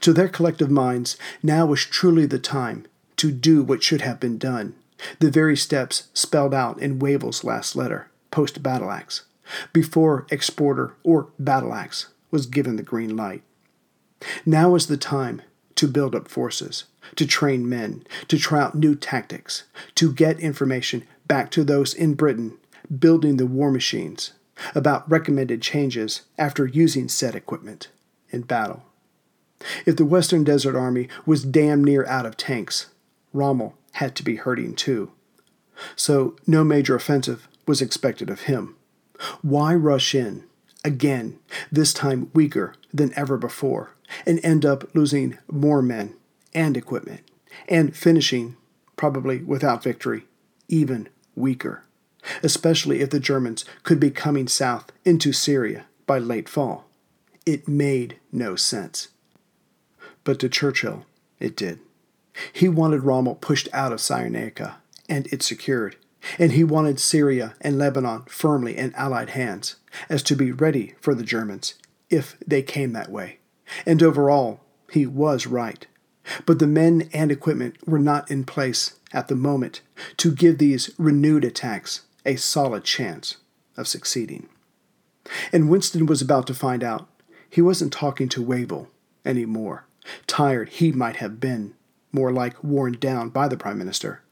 To 0.00 0.12
their 0.12 0.28
collective 0.28 0.70
minds, 0.70 1.16
now 1.42 1.66
was 1.66 1.84
truly 1.84 2.26
the 2.26 2.38
time 2.38 2.86
to 3.18 3.30
do 3.30 3.62
what 3.62 3.82
should 3.82 4.00
have 4.00 4.18
been 4.18 4.38
done, 4.38 4.74
the 5.20 5.30
very 5.30 5.56
steps 5.56 6.08
spelled 6.12 6.54
out 6.54 6.80
in 6.80 6.98
Wavell's 6.98 7.44
last 7.44 7.76
letter, 7.76 8.10
post 8.30 8.62
battle 8.62 8.90
axe, 8.90 9.22
before 9.72 10.26
exporter 10.30 10.94
or 11.02 11.28
battle 11.38 11.72
axe 11.72 12.08
was 12.30 12.46
given 12.46 12.76
the 12.76 12.82
green 12.82 13.16
light. 13.16 13.42
Now 14.44 14.74
is 14.74 14.86
the 14.86 14.96
time 14.96 15.42
to 15.76 15.86
build 15.86 16.14
up 16.14 16.28
forces, 16.28 16.84
to 17.16 17.26
train 17.26 17.68
men, 17.68 18.04
to 18.26 18.38
try 18.38 18.60
out 18.60 18.74
new 18.74 18.94
tactics, 18.94 19.64
to 19.94 20.12
get 20.12 20.40
information 20.40 21.04
back 21.26 21.50
to 21.52 21.62
those 21.62 21.94
in 21.94 22.14
Britain 22.14 22.58
building 22.98 23.36
the 23.36 23.46
war 23.46 23.70
machines 23.70 24.32
about 24.74 25.08
recommended 25.08 25.62
changes 25.62 26.22
after 26.36 26.66
using 26.66 27.08
said 27.08 27.34
equipment 27.34 27.88
in 28.30 28.42
battle. 28.42 28.82
If 29.86 29.96
the 29.96 30.04
Western 30.04 30.44
Desert 30.44 30.76
Army 30.76 31.08
was 31.26 31.44
damn 31.44 31.82
near 31.82 32.04
out 32.06 32.26
of 32.26 32.36
tanks, 32.36 32.86
Rommel 33.32 33.76
had 33.92 34.14
to 34.16 34.22
be 34.22 34.36
hurting 34.36 34.74
too. 34.74 35.12
So 35.96 36.36
no 36.46 36.64
major 36.64 36.94
offensive 36.94 37.48
was 37.66 37.82
expected 37.82 38.30
of 38.30 38.42
him. 38.42 38.76
Why 39.42 39.74
rush 39.74 40.14
in, 40.14 40.44
again, 40.84 41.38
this 41.70 41.92
time 41.92 42.30
weaker 42.34 42.74
than 42.92 43.12
ever 43.16 43.36
before, 43.36 43.94
and 44.26 44.40
end 44.42 44.64
up 44.64 44.94
losing 44.94 45.38
more 45.50 45.82
men 45.82 46.14
and 46.54 46.76
equipment, 46.76 47.20
and 47.68 47.94
finishing, 47.96 48.56
probably 48.96 49.42
without 49.42 49.82
victory, 49.82 50.24
even 50.68 51.08
weaker, 51.34 51.84
especially 52.42 53.00
if 53.00 53.10
the 53.10 53.20
Germans 53.20 53.64
could 53.82 54.00
be 54.00 54.10
coming 54.10 54.48
south 54.48 54.90
into 55.04 55.32
Syria 55.32 55.86
by 56.06 56.18
late 56.18 56.48
fall? 56.48 56.86
It 57.44 57.68
made 57.68 58.18
no 58.32 58.56
sense 58.56 59.08
but 60.28 60.38
to 60.38 60.46
Churchill 60.46 61.06
it 61.40 61.56
did. 61.56 61.78
He 62.52 62.68
wanted 62.68 63.02
Rommel 63.02 63.34
pushed 63.36 63.68
out 63.72 63.92
of 63.92 64.00
Cyrenaica 64.00 64.76
and 65.08 65.26
it 65.28 65.42
secured, 65.42 65.96
and 66.38 66.52
he 66.52 66.64
wanted 66.64 67.00
Syria 67.00 67.54
and 67.60 67.78
Lebanon 67.78 68.24
firmly 68.26 68.76
in 68.76 68.94
Allied 68.94 69.30
hands, 69.30 69.76
as 70.08 70.22
to 70.24 70.36
be 70.36 70.52
ready 70.52 70.94
for 71.00 71.14
the 71.14 71.22
Germans 71.22 71.74
if 72.10 72.36
they 72.46 72.62
came 72.62 72.92
that 72.92 73.10
way. 73.10 73.38
And 73.86 74.02
overall, 74.02 74.60
he 74.90 75.06
was 75.06 75.46
right. 75.46 75.86
But 76.44 76.58
the 76.58 76.66
men 76.66 77.08
and 77.12 77.32
equipment 77.32 77.76
were 77.86 77.98
not 77.98 78.30
in 78.30 78.44
place 78.44 78.98
at 79.12 79.28
the 79.28 79.36
moment 79.36 79.80
to 80.18 80.34
give 80.34 80.58
these 80.58 80.90
renewed 80.98 81.44
attacks 81.44 82.02
a 82.26 82.36
solid 82.36 82.84
chance 82.84 83.38
of 83.76 83.88
succeeding. 83.88 84.48
And 85.52 85.70
Winston 85.70 86.06
was 86.06 86.20
about 86.20 86.46
to 86.48 86.54
find 86.54 86.84
out 86.84 87.08
he 87.48 87.62
wasn't 87.62 87.92
talking 87.92 88.28
to 88.30 88.42
Wavell 88.42 88.88
anymore 89.24 89.84
tired 90.26 90.68
he 90.70 90.92
might 90.92 91.16
have 91.16 91.40
been, 91.40 91.74
more 92.12 92.32
like 92.32 92.62
worn 92.62 92.94
down 92.94 93.28
by 93.30 93.48
the 93.48 93.56
Prime 93.56 93.78
Minister. 93.78 94.22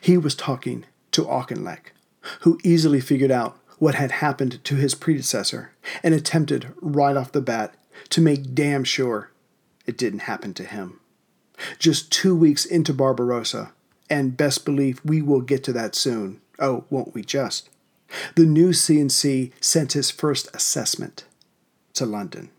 He 0.00 0.16
was 0.16 0.34
talking 0.34 0.84
to 1.12 1.24
Auchinleck, 1.24 1.92
who 2.40 2.58
easily 2.64 3.00
figured 3.00 3.30
out 3.30 3.58
what 3.78 3.94
had 3.94 4.10
happened 4.10 4.62
to 4.64 4.76
his 4.76 4.94
predecessor 4.94 5.72
and 6.02 6.14
attempted 6.14 6.72
right 6.80 7.16
off 7.16 7.32
the 7.32 7.40
bat 7.40 7.74
to 8.10 8.20
make 8.20 8.54
damn 8.54 8.84
sure 8.84 9.30
it 9.86 9.98
didn't 9.98 10.20
happen 10.20 10.54
to 10.54 10.64
him. 10.64 11.00
Just 11.78 12.10
two 12.10 12.34
weeks 12.34 12.64
into 12.64 12.92
Barbarossa, 12.92 13.72
and 14.08 14.36
best 14.36 14.64
believe 14.64 15.00
we 15.04 15.22
will 15.22 15.40
get 15.40 15.64
to 15.64 15.72
that 15.72 15.94
soon. 15.94 16.40
Oh, 16.58 16.84
won't 16.90 17.14
we 17.14 17.22
just? 17.22 17.68
The 18.34 18.46
new 18.46 18.70
CNC 18.70 19.52
sent 19.60 19.92
his 19.92 20.10
first 20.10 20.54
assessment 20.54 21.24
to 21.94 22.06
London. 22.06 22.50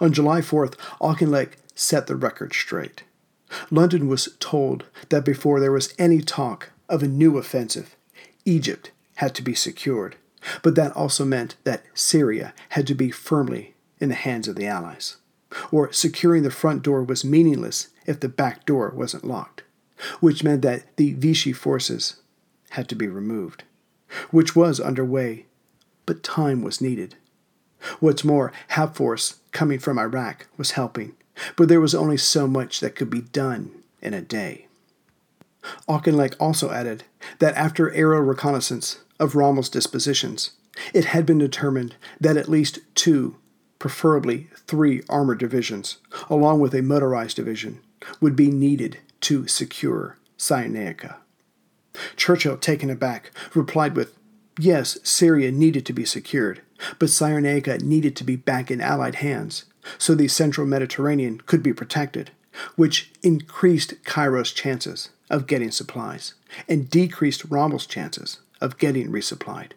On 0.00 0.12
July 0.12 0.40
4th, 0.40 0.74
Auchinleck 1.00 1.54
set 1.74 2.06
the 2.06 2.16
record 2.16 2.52
straight. 2.52 3.04
London 3.70 4.08
was 4.08 4.36
told 4.40 4.84
that 5.08 5.24
before 5.24 5.60
there 5.60 5.72
was 5.72 5.94
any 5.98 6.20
talk 6.20 6.70
of 6.88 7.02
a 7.02 7.08
new 7.08 7.38
offensive, 7.38 7.96
Egypt 8.44 8.90
had 9.16 9.34
to 9.34 9.42
be 9.42 9.54
secured, 9.54 10.16
but 10.62 10.74
that 10.74 10.94
also 10.96 11.24
meant 11.24 11.56
that 11.64 11.84
Syria 11.94 12.54
had 12.70 12.86
to 12.86 12.94
be 12.94 13.10
firmly 13.10 13.74
in 13.98 14.08
the 14.08 14.14
hands 14.14 14.48
of 14.48 14.56
the 14.56 14.66
Allies. 14.66 15.16
Or 15.70 15.92
securing 15.92 16.42
the 16.42 16.50
front 16.50 16.82
door 16.82 17.02
was 17.02 17.24
meaningless 17.24 17.88
if 18.06 18.20
the 18.20 18.28
back 18.28 18.66
door 18.66 18.92
wasn't 18.94 19.26
locked, 19.26 19.62
which 20.20 20.44
meant 20.44 20.62
that 20.62 20.96
the 20.96 21.14
Vichy 21.14 21.52
forces 21.52 22.16
had 22.70 22.88
to 22.88 22.94
be 22.94 23.08
removed, 23.08 23.64
which 24.30 24.54
was 24.54 24.78
underway, 24.78 25.46
but 26.06 26.22
time 26.22 26.62
was 26.62 26.80
needed 26.80 27.16
What's 28.00 28.24
more, 28.24 28.52
Habforce, 28.68 29.36
coming 29.52 29.78
from 29.78 29.98
Iraq, 29.98 30.46
was 30.56 30.72
helping, 30.72 31.14
but 31.56 31.68
there 31.68 31.80
was 31.80 31.94
only 31.94 32.16
so 32.16 32.46
much 32.46 32.80
that 32.80 32.94
could 32.94 33.10
be 33.10 33.22
done 33.22 33.70
in 34.00 34.14
a 34.14 34.22
day. 34.22 34.66
Auchinleck 35.88 36.34
also 36.38 36.70
added 36.70 37.04
that 37.38 37.54
after 37.56 37.92
aerial 37.92 38.22
reconnaissance 38.22 39.00
of 39.18 39.34
Rommel's 39.34 39.68
dispositions, 39.68 40.52
it 40.94 41.06
had 41.06 41.26
been 41.26 41.38
determined 41.38 41.96
that 42.20 42.36
at 42.36 42.48
least 42.48 42.80
two, 42.94 43.36
preferably 43.78 44.48
three 44.66 45.02
armored 45.08 45.38
divisions, 45.38 45.98
along 46.30 46.60
with 46.60 46.74
a 46.74 46.82
motorized 46.82 47.36
division, 47.36 47.80
would 48.20 48.36
be 48.36 48.50
needed 48.50 48.98
to 49.22 49.46
secure 49.46 50.18
Cyrenaica. 50.38 51.16
Churchill, 52.16 52.56
taken 52.56 52.90
aback, 52.90 53.32
replied 53.54 53.96
with, 53.96 54.14
Yes, 54.58 54.98
Syria 55.02 55.52
needed 55.52 55.84
to 55.86 55.92
be 55.92 56.04
secured, 56.04 56.62
but 56.98 57.08
Cyrenaica 57.08 57.82
needed 57.82 58.16
to 58.16 58.24
be 58.24 58.36
back 58.36 58.70
in 58.70 58.80
Allied 58.80 59.16
hands, 59.16 59.64
so 59.96 60.14
the 60.14 60.28
central 60.28 60.66
Mediterranean 60.66 61.40
could 61.46 61.62
be 61.62 61.72
protected, 61.72 62.30
which 62.76 63.12
increased 63.22 63.94
Cairo's 64.04 64.52
chances 64.52 65.10
of 65.30 65.46
getting 65.46 65.70
supplies 65.70 66.34
and 66.68 66.90
decreased 66.90 67.48
Rommel's 67.48 67.86
chances 67.86 68.40
of 68.60 68.78
getting 68.78 69.10
resupplied. 69.10 69.72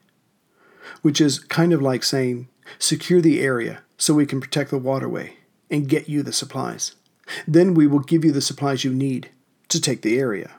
Which 1.01 1.21
is 1.21 1.39
kind 1.39 1.73
of 1.73 1.81
like 1.81 2.03
saying, 2.03 2.47
secure 2.79 3.21
the 3.21 3.41
area 3.41 3.81
so 3.97 4.13
we 4.13 4.25
can 4.25 4.41
protect 4.41 4.71
the 4.71 4.77
waterway 4.77 5.35
and 5.69 5.87
get 5.87 6.09
you 6.09 6.23
the 6.23 6.33
supplies. 6.33 6.95
Then 7.47 7.73
we 7.73 7.87
will 7.87 7.99
give 7.99 8.25
you 8.25 8.31
the 8.31 8.41
supplies 8.41 8.83
you 8.83 8.93
need 8.93 9.29
to 9.69 9.79
take 9.79 10.01
the 10.01 10.19
area. 10.19 10.51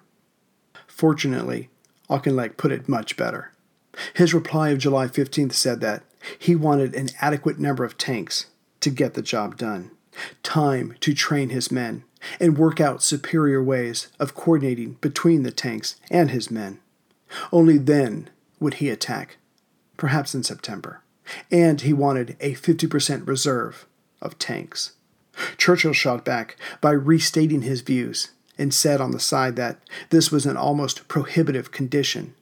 Fortunately, 0.87 1.69
Auchinleck 2.09 2.57
put 2.57 2.73
it 2.73 2.89
much 2.89 3.17
better. 3.17 3.53
His 4.15 4.33
reply 4.33 4.71
of 4.71 4.79
July 4.79 5.07
15th 5.07 5.53
said 5.53 5.81
that 5.81 6.03
he 6.39 6.55
wanted 6.55 6.95
an 6.95 7.09
adequate 7.21 7.59
number 7.59 7.85
of 7.85 7.99
tanks 7.99 8.47
to 8.83 8.91
get 8.91 9.15
the 9.15 9.23
job 9.23 9.57
done, 9.57 9.91
time 10.43 10.95
to 11.01 11.15
train 11.15 11.49
his 11.49 11.73
men, 11.73 12.05
and 12.39 12.59
work 12.59 12.81
out 12.81 13.03
superior 13.03 13.63
ways 13.63 14.09
of 14.21 14.35
coordinating 14.35 14.95
between 15.01 15.43
the 15.43 15.51
tanks 15.51 15.97
and 16.11 16.31
his 16.31 16.51
men. 16.51 16.79
Only 17.51 17.79
then 17.79 18.29
would 18.61 18.75
he 18.75 18.91
attack, 18.91 19.39
perhaps 19.97 20.35
in 20.35 20.43
September, 20.43 21.03
and 21.51 21.81
he 21.81 21.93
wanted 21.93 22.37
a 22.41 22.55
50% 22.55 23.27
reserve 23.27 23.87
of 24.21 24.39
tanks. 24.39 24.93
Churchill 25.57 25.95
shot 25.95 26.25
back 26.25 26.57
by 26.81 26.91
restating 26.91 27.63
his 27.63 27.81
views 27.81 28.33
and 28.59 28.75
said 28.75 29.01
on 29.01 29.13
the 29.13 29.21
side 29.21 29.57
that 29.57 29.81
this 30.11 30.31
was 30.31 30.45
an 30.45 30.57
almost 30.57 31.09
prohibitive 31.09 31.73
condition. 31.73 32.35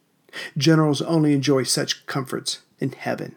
Generals 0.57 1.01
only 1.03 1.33
enjoy 1.33 1.63
such 1.63 2.05
comforts 2.07 2.61
in 2.81 2.93
heaven, 2.93 3.37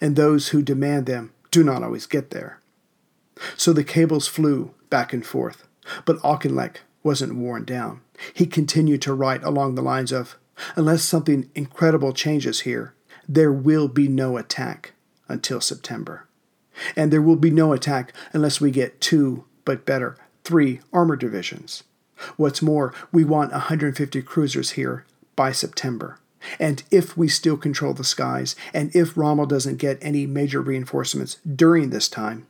and 0.00 0.16
those 0.16 0.48
who 0.48 0.62
demand 0.62 1.06
them 1.06 1.33
do 1.54 1.62
not 1.62 1.84
always 1.84 2.06
get 2.06 2.30
there. 2.30 2.58
So 3.56 3.72
the 3.72 3.84
cables 3.84 4.26
flew 4.26 4.74
back 4.90 5.12
and 5.12 5.24
forth, 5.24 5.68
but 6.04 6.18
Auchinleck 6.18 6.78
wasn't 7.04 7.36
worn 7.36 7.64
down. 7.64 8.00
He 8.34 8.44
continued 8.44 9.00
to 9.02 9.14
write 9.14 9.44
along 9.44 9.76
the 9.76 9.82
lines 9.82 10.10
of 10.10 10.36
Unless 10.74 11.04
something 11.04 11.48
incredible 11.54 12.12
changes 12.12 12.60
here, 12.60 12.92
there 13.28 13.52
will 13.52 13.86
be 13.86 14.08
no 14.08 14.36
attack 14.36 14.94
until 15.28 15.60
September. 15.60 16.26
And 16.96 17.12
there 17.12 17.22
will 17.22 17.36
be 17.36 17.52
no 17.52 17.72
attack 17.72 18.12
unless 18.32 18.60
we 18.60 18.72
get 18.72 19.00
two, 19.00 19.44
but 19.64 19.86
better, 19.86 20.16
three 20.42 20.80
armor 20.92 21.14
divisions. 21.14 21.84
What's 22.36 22.62
more, 22.62 22.92
we 23.12 23.22
want 23.22 23.52
150 23.52 24.22
cruisers 24.22 24.70
here 24.70 25.04
by 25.36 25.52
September. 25.52 26.18
And 26.58 26.82
if 26.90 27.16
we 27.16 27.28
still 27.28 27.56
control 27.56 27.94
the 27.94 28.04
skies, 28.04 28.54
and 28.72 28.94
if 28.94 29.16
Rommel 29.16 29.46
doesn't 29.46 29.76
get 29.76 29.98
any 30.02 30.26
major 30.26 30.60
reinforcements 30.60 31.38
during 31.44 31.90
this 31.90 32.08
time, 32.08 32.46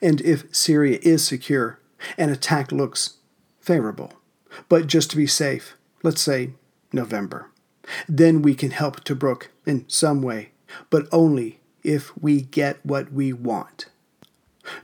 and 0.00 0.20
if 0.20 0.44
Syria 0.54 0.98
is 1.02 1.26
secure, 1.26 1.78
an 2.18 2.30
attack 2.30 2.72
looks 2.72 3.14
favorable. 3.60 4.12
But 4.68 4.86
just 4.86 5.10
to 5.10 5.16
be 5.16 5.26
safe, 5.26 5.76
let's 6.02 6.20
say 6.20 6.50
November. 6.92 7.50
Then 8.08 8.42
we 8.42 8.54
can 8.54 8.70
help 8.70 9.04
Tobruk 9.04 9.48
in 9.66 9.88
some 9.88 10.22
way, 10.22 10.50
but 10.90 11.08
only 11.10 11.60
if 11.82 12.16
we 12.16 12.42
get 12.42 12.84
what 12.84 13.12
we 13.12 13.32
want. 13.32 13.86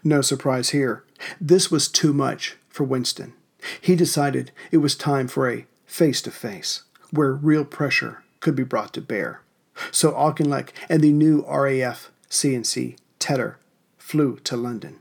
No 0.02 0.20
surprise 0.20 0.70
here. 0.70 1.04
This 1.40 1.70
was 1.70 1.88
too 1.88 2.12
much 2.12 2.56
for 2.68 2.84
Winston. 2.84 3.34
He 3.80 3.96
decided 3.96 4.52
it 4.70 4.78
was 4.78 4.96
time 4.96 5.28
for 5.28 5.50
a 5.50 5.66
face 5.86 6.22
to 6.22 6.30
face, 6.30 6.82
where 7.10 7.32
real 7.32 7.64
pressure 7.64 8.22
could 8.40 8.54
be 8.54 8.64
brought 8.64 8.92
to 8.94 9.00
bear. 9.00 9.42
So 9.90 10.12
Auchinleck 10.12 10.70
and 10.88 11.02
the 11.02 11.12
new 11.12 11.44
RAF 11.48 12.10
CNC 12.30 12.96
Tedder 13.18 13.58
flew 13.96 14.36
to 14.44 14.56
London. 14.56 14.98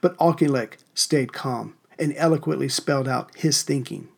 But 0.00 0.16
Auchinleck 0.18 0.78
stayed 0.94 1.32
calm 1.32 1.74
and 1.98 2.14
eloquently 2.16 2.68
spelled 2.68 3.08
out 3.08 3.34
his 3.36 3.62
thinking 3.62 4.08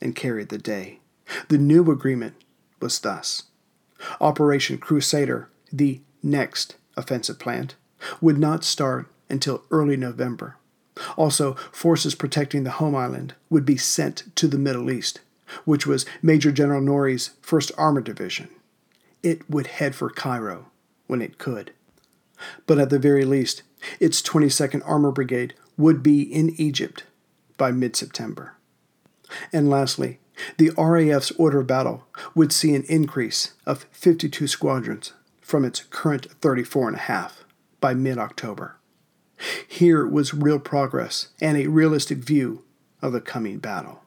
and 0.00 0.16
carried 0.16 0.48
the 0.48 0.58
day. 0.58 1.00
The 1.48 1.58
new 1.58 1.90
agreement 1.90 2.34
was 2.80 2.98
thus 3.00 3.44
Operation 4.20 4.78
Crusader, 4.78 5.48
the 5.72 6.00
next 6.22 6.76
offensive 6.96 7.38
plan, 7.38 7.70
would 8.20 8.38
not 8.38 8.64
start 8.64 9.08
until 9.30 9.64
early 9.70 9.96
November. 9.96 10.56
Also, 11.16 11.54
forces 11.72 12.14
protecting 12.14 12.64
the 12.64 12.70
home 12.72 12.94
island 12.94 13.34
would 13.50 13.64
be 13.64 13.76
sent 13.76 14.24
to 14.36 14.46
the 14.46 14.58
Middle 14.58 14.90
East, 14.90 15.20
which 15.64 15.86
was 15.86 16.06
Major 16.22 16.52
General 16.52 16.80
Norrie's 16.80 17.30
1st 17.42 17.72
Armored 17.76 18.04
Division. 18.04 18.48
It 19.22 19.48
would 19.48 19.66
head 19.66 19.94
for 19.94 20.10
Cairo 20.10 20.66
when 21.06 21.22
it 21.22 21.38
could. 21.38 21.72
But 22.66 22.78
at 22.78 22.90
the 22.90 22.98
very 22.98 23.24
least, 23.24 23.62
its 24.00 24.22
22nd 24.22 24.82
Armor 24.84 25.12
Brigade 25.12 25.54
would 25.76 26.02
be 26.02 26.22
in 26.22 26.50
Egypt 26.56 27.04
by 27.56 27.70
mid 27.70 27.96
September. 27.96 28.54
And 29.52 29.70
lastly, 29.70 30.18
the 30.58 30.70
RAF's 30.76 31.30
order 31.32 31.60
of 31.60 31.66
battle 31.66 32.06
would 32.34 32.52
see 32.52 32.74
an 32.74 32.84
increase 32.88 33.54
of 33.66 33.86
52 33.92 34.46
squadrons 34.48 35.12
from 35.40 35.64
its 35.64 35.80
current 35.90 36.26
34 36.40 36.88
and 36.88 36.96
a 36.96 37.00
half 37.00 37.44
by 37.80 37.94
mid 37.94 38.18
October. 38.18 38.76
Here 39.66 40.06
was 40.06 40.34
real 40.34 40.58
progress 40.58 41.28
and 41.40 41.56
a 41.56 41.66
realistic 41.66 42.18
view 42.18 42.64
of 43.02 43.12
the 43.12 43.20
coming 43.20 43.58
battle. 43.58 44.02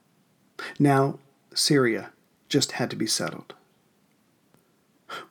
Now, 0.79 1.19
Syria 1.57 2.11
just 2.49 2.73
had 2.73 2.89
to 2.89 2.95
be 2.95 3.07
settled. 3.07 3.53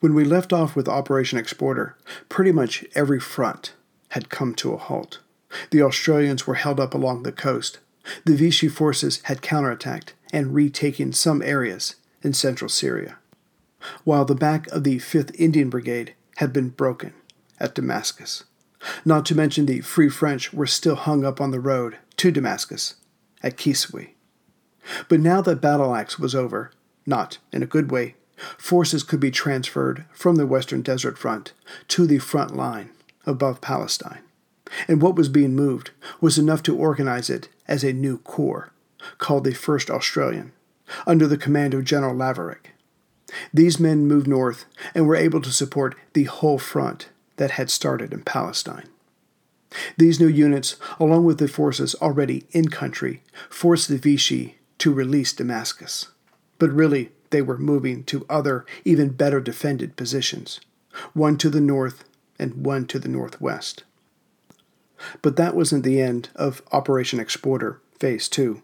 When 0.00 0.14
we 0.14 0.24
left 0.24 0.52
off 0.52 0.74
with 0.74 0.88
Operation 0.88 1.38
Exporter, 1.38 1.96
pretty 2.28 2.52
much 2.52 2.84
every 2.94 3.20
front 3.20 3.74
had 4.10 4.30
come 4.30 4.54
to 4.56 4.72
a 4.72 4.78
halt. 4.78 5.20
The 5.70 5.82
Australians 5.82 6.46
were 6.46 6.54
held 6.54 6.80
up 6.80 6.94
along 6.94 7.22
the 7.22 7.32
coast. 7.32 7.78
The 8.24 8.36
Vichy 8.36 8.68
forces 8.68 9.20
had 9.24 9.42
counterattacked 9.42 10.14
and 10.32 10.54
retaken 10.54 11.12
some 11.12 11.42
areas 11.42 11.96
in 12.22 12.32
central 12.32 12.68
Syria, 12.68 13.18
while 14.04 14.24
the 14.24 14.34
back 14.34 14.66
of 14.68 14.84
the 14.84 14.96
5th 14.96 15.34
Indian 15.38 15.70
Brigade 15.70 16.14
had 16.38 16.52
been 16.52 16.70
broken 16.70 17.12
at 17.60 17.74
Damascus. 17.74 18.44
Not 19.04 19.24
to 19.26 19.34
mention 19.34 19.66
the 19.66 19.80
Free 19.80 20.08
French 20.08 20.52
were 20.52 20.66
still 20.66 20.96
hung 20.96 21.24
up 21.24 21.40
on 21.40 21.50
the 21.50 21.60
road 21.60 21.98
to 22.16 22.30
Damascus 22.30 22.96
at 23.42 23.56
Kiswi. 23.56 24.15
But 25.08 25.20
now 25.20 25.40
that 25.42 25.60
Battle 25.60 25.94
Axe 25.94 26.18
was 26.18 26.34
over, 26.34 26.72
not 27.06 27.38
in 27.52 27.62
a 27.62 27.66
good 27.66 27.90
way, 27.90 28.16
forces 28.58 29.02
could 29.02 29.20
be 29.20 29.30
transferred 29.30 30.04
from 30.12 30.36
the 30.36 30.46
Western 30.46 30.82
Desert 30.82 31.16
Front 31.16 31.52
to 31.88 32.06
the 32.06 32.18
front 32.18 32.56
line 32.56 32.90
above 33.24 33.60
Palestine. 33.60 34.22
And 34.88 35.00
what 35.00 35.14
was 35.14 35.28
being 35.28 35.54
moved 35.54 35.90
was 36.20 36.38
enough 36.38 36.62
to 36.64 36.76
organize 36.76 37.30
it 37.30 37.48
as 37.68 37.84
a 37.84 37.92
new 37.92 38.18
corps, 38.18 38.72
called 39.18 39.44
the 39.44 39.50
1st 39.50 39.90
Australian, 39.90 40.52
under 41.06 41.26
the 41.26 41.38
command 41.38 41.74
of 41.74 41.84
General 41.84 42.14
Lavarack. 42.14 42.72
These 43.52 43.80
men 43.80 44.06
moved 44.06 44.26
north 44.26 44.66
and 44.94 45.06
were 45.06 45.16
able 45.16 45.40
to 45.42 45.50
support 45.50 45.96
the 46.12 46.24
whole 46.24 46.58
front 46.58 47.08
that 47.36 47.52
had 47.52 47.70
started 47.70 48.12
in 48.12 48.22
Palestine. 48.22 48.88
These 49.96 50.20
new 50.20 50.28
units, 50.28 50.76
along 50.98 51.24
with 51.24 51.38
the 51.38 51.48
forces 51.48 51.94
already 51.96 52.46
in 52.50 52.68
country, 52.68 53.22
forced 53.50 53.88
the 53.88 53.98
Vichy 53.98 54.56
to 54.78 54.92
release 54.92 55.32
Damascus. 55.32 56.08
But 56.58 56.70
really, 56.70 57.10
they 57.30 57.42
were 57.42 57.58
moving 57.58 58.04
to 58.04 58.26
other, 58.28 58.64
even 58.84 59.10
better 59.10 59.40
defended 59.40 59.96
positions, 59.96 60.60
one 61.12 61.36
to 61.38 61.50
the 61.50 61.60
north 61.60 62.04
and 62.38 62.64
one 62.64 62.86
to 62.86 62.98
the 62.98 63.08
northwest. 63.08 63.84
But 65.22 65.36
that 65.36 65.54
wasn't 65.54 65.84
the 65.84 66.00
end 66.00 66.30
of 66.34 66.62
Operation 66.72 67.20
Exporter 67.20 67.80
Phase 67.98 68.28
2. 68.28 68.62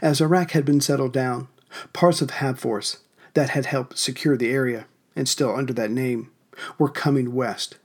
As 0.00 0.20
Iraq 0.20 0.52
had 0.52 0.64
been 0.64 0.80
settled 0.80 1.12
down, 1.12 1.48
parts 1.92 2.22
of 2.22 2.30
Habforce 2.30 2.98
that 3.34 3.50
had 3.50 3.66
helped 3.66 3.98
secure 3.98 4.36
the 4.36 4.50
area, 4.50 4.86
and 5.16 5.28
still 5.28 5.54
under 5.54 5.72
that 5.72 5.90
name, 5.90 6.30
were 6.78 6.88
coming 6.88 7.34
west. 7.34 7.78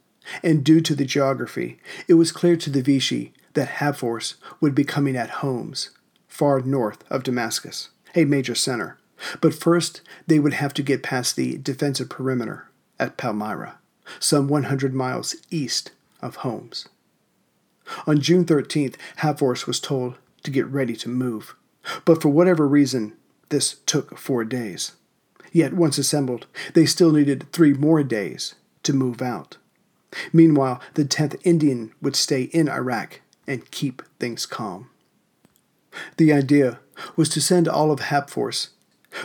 And 0.44 0.64
due 0.64 0.82
to 0.82 0.96
the 0.96 1.06
geography, 1.06 1.80
it 2.08 2.16
was 2.16 2.32
clear 2.32 2.58
to 2.58 2.70
the 2.70 2.82
Vichy 2.82 3.34
that 3.54 3.80
Habforce 3.80 4.36
would 4.62 4.76
be 4.76 4.84
coming 4.84 5.16
at 5.16 5.30
Homs, 5.30 5.90
far 6.38 6.62
north 6.62 7.04
of 7.10 7.24
Damascus, 7.24 7.90
a 8.14 8.24
major 8.24 8.54
center. 8.54 9.00
But 9.42 9.56
first, 9.56 10.02
they 10.28 10.38
would 10.38 10.54
have 10.54 10.72
to 10.76 10.84
get 10.84 11.02
past 11.02 11.36
the 11.36 11.58
defensive 11.58 12.10
perimeter 12.10 12.70
at 13.00 13.18
Palmyra, 13.18 13.80
some 14.20 14.48
100 14.48 14.94
miles 14.94 15.36
east 15.50 15.94
of 16.22 16.38
Homs. 16.38 16.88
On 18.06 18.20
June 18.22 18.46
13th, 18.46 18.98
Habforce 19.18 19.66
was 19.66 19.80
told 19.80 20.20
to 20.44 20.52
get 20.52 20.68
ready 20.68 20.96
to 20.98 21.10
move, 21.10 21.56
but 22.06 22.22
for 22.22 22.30
whatever 22.30 22.68
reason, 22.68 23.14
this 23.50 23.78
took 23.88 24.16
four 24.20 24.46
days. 24.46 24.92
Yet, 25.52 25.74
once 25.74 25.98
assembled, 25.98 26.46
they 26.76 26.86
still 26.86 27.12
needed 27.12 27.52
three 27.52 27.74
more 27.74 28.04
days 28.04 28.54
to 28.84 28.94
move 28.94 29.24
out. 29.24 29.58
Meanwhile, 30.32 30.82
the 30.94 31.06
10th 31.06 31.42
Indian 31.44 31.94
would 32.00 32.16
stay 32.16 32.44
in 32.44 32.70
Iraq 32.70 33.22
and 33.48 33.72
keep 33.72 34.04
things 34.20 34.46
calm. 34.46 34.92
The 36.18 36.34
idea 36.34 36.80
was 37.16 37.30
to 37.30 37.42
send 37.42 37.68
all 37.68 37.92
of 37.92 38.00
Habforce, 38.00 38.70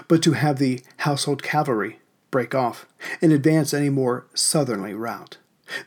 but 0.09 0.23
to 0.23 0.33
have 0.33 0.59
the 0.59 0.83
household 0.99 1.43
cavalry 1.43 2.01
break 2.31 2.55
off 2.55 2.87
and 3.21 3.33
advance 3.33 3.75
any 3.75 3.91
more 3.91 4.27
southerly 4.35 4.95
route. 4.95 5.39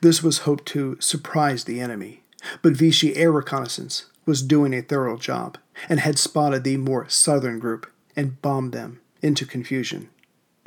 This 0.02 0.24
was 0.24 0.40
hoped 0.40 0.66
to 0.68 0.98
surprise 1.00 1.64
the 1.64 1.80
enemy, 1.80 2.24
but 2.62 2.74
Vichy 2.74 3.16
air 3.16 3.32
reconnaissance 3.32 4.06
was 4.26 4.42
doing 4.42 4.74
a 4.74 4.82
thorough 4.82 5.18
job 5.18 5.58
and 5.90 6.00
had 6.00 6.18
spotted 6.18 6.64
the 6.64 6.78
more 6.78 7.08
southern 7.10 7.60
group 7.60 7.92
and 8.16 8.42
bombed 8.42 8.72
them 8.72 9.02
into 9.22 9.46
confusion. 9.46 10.10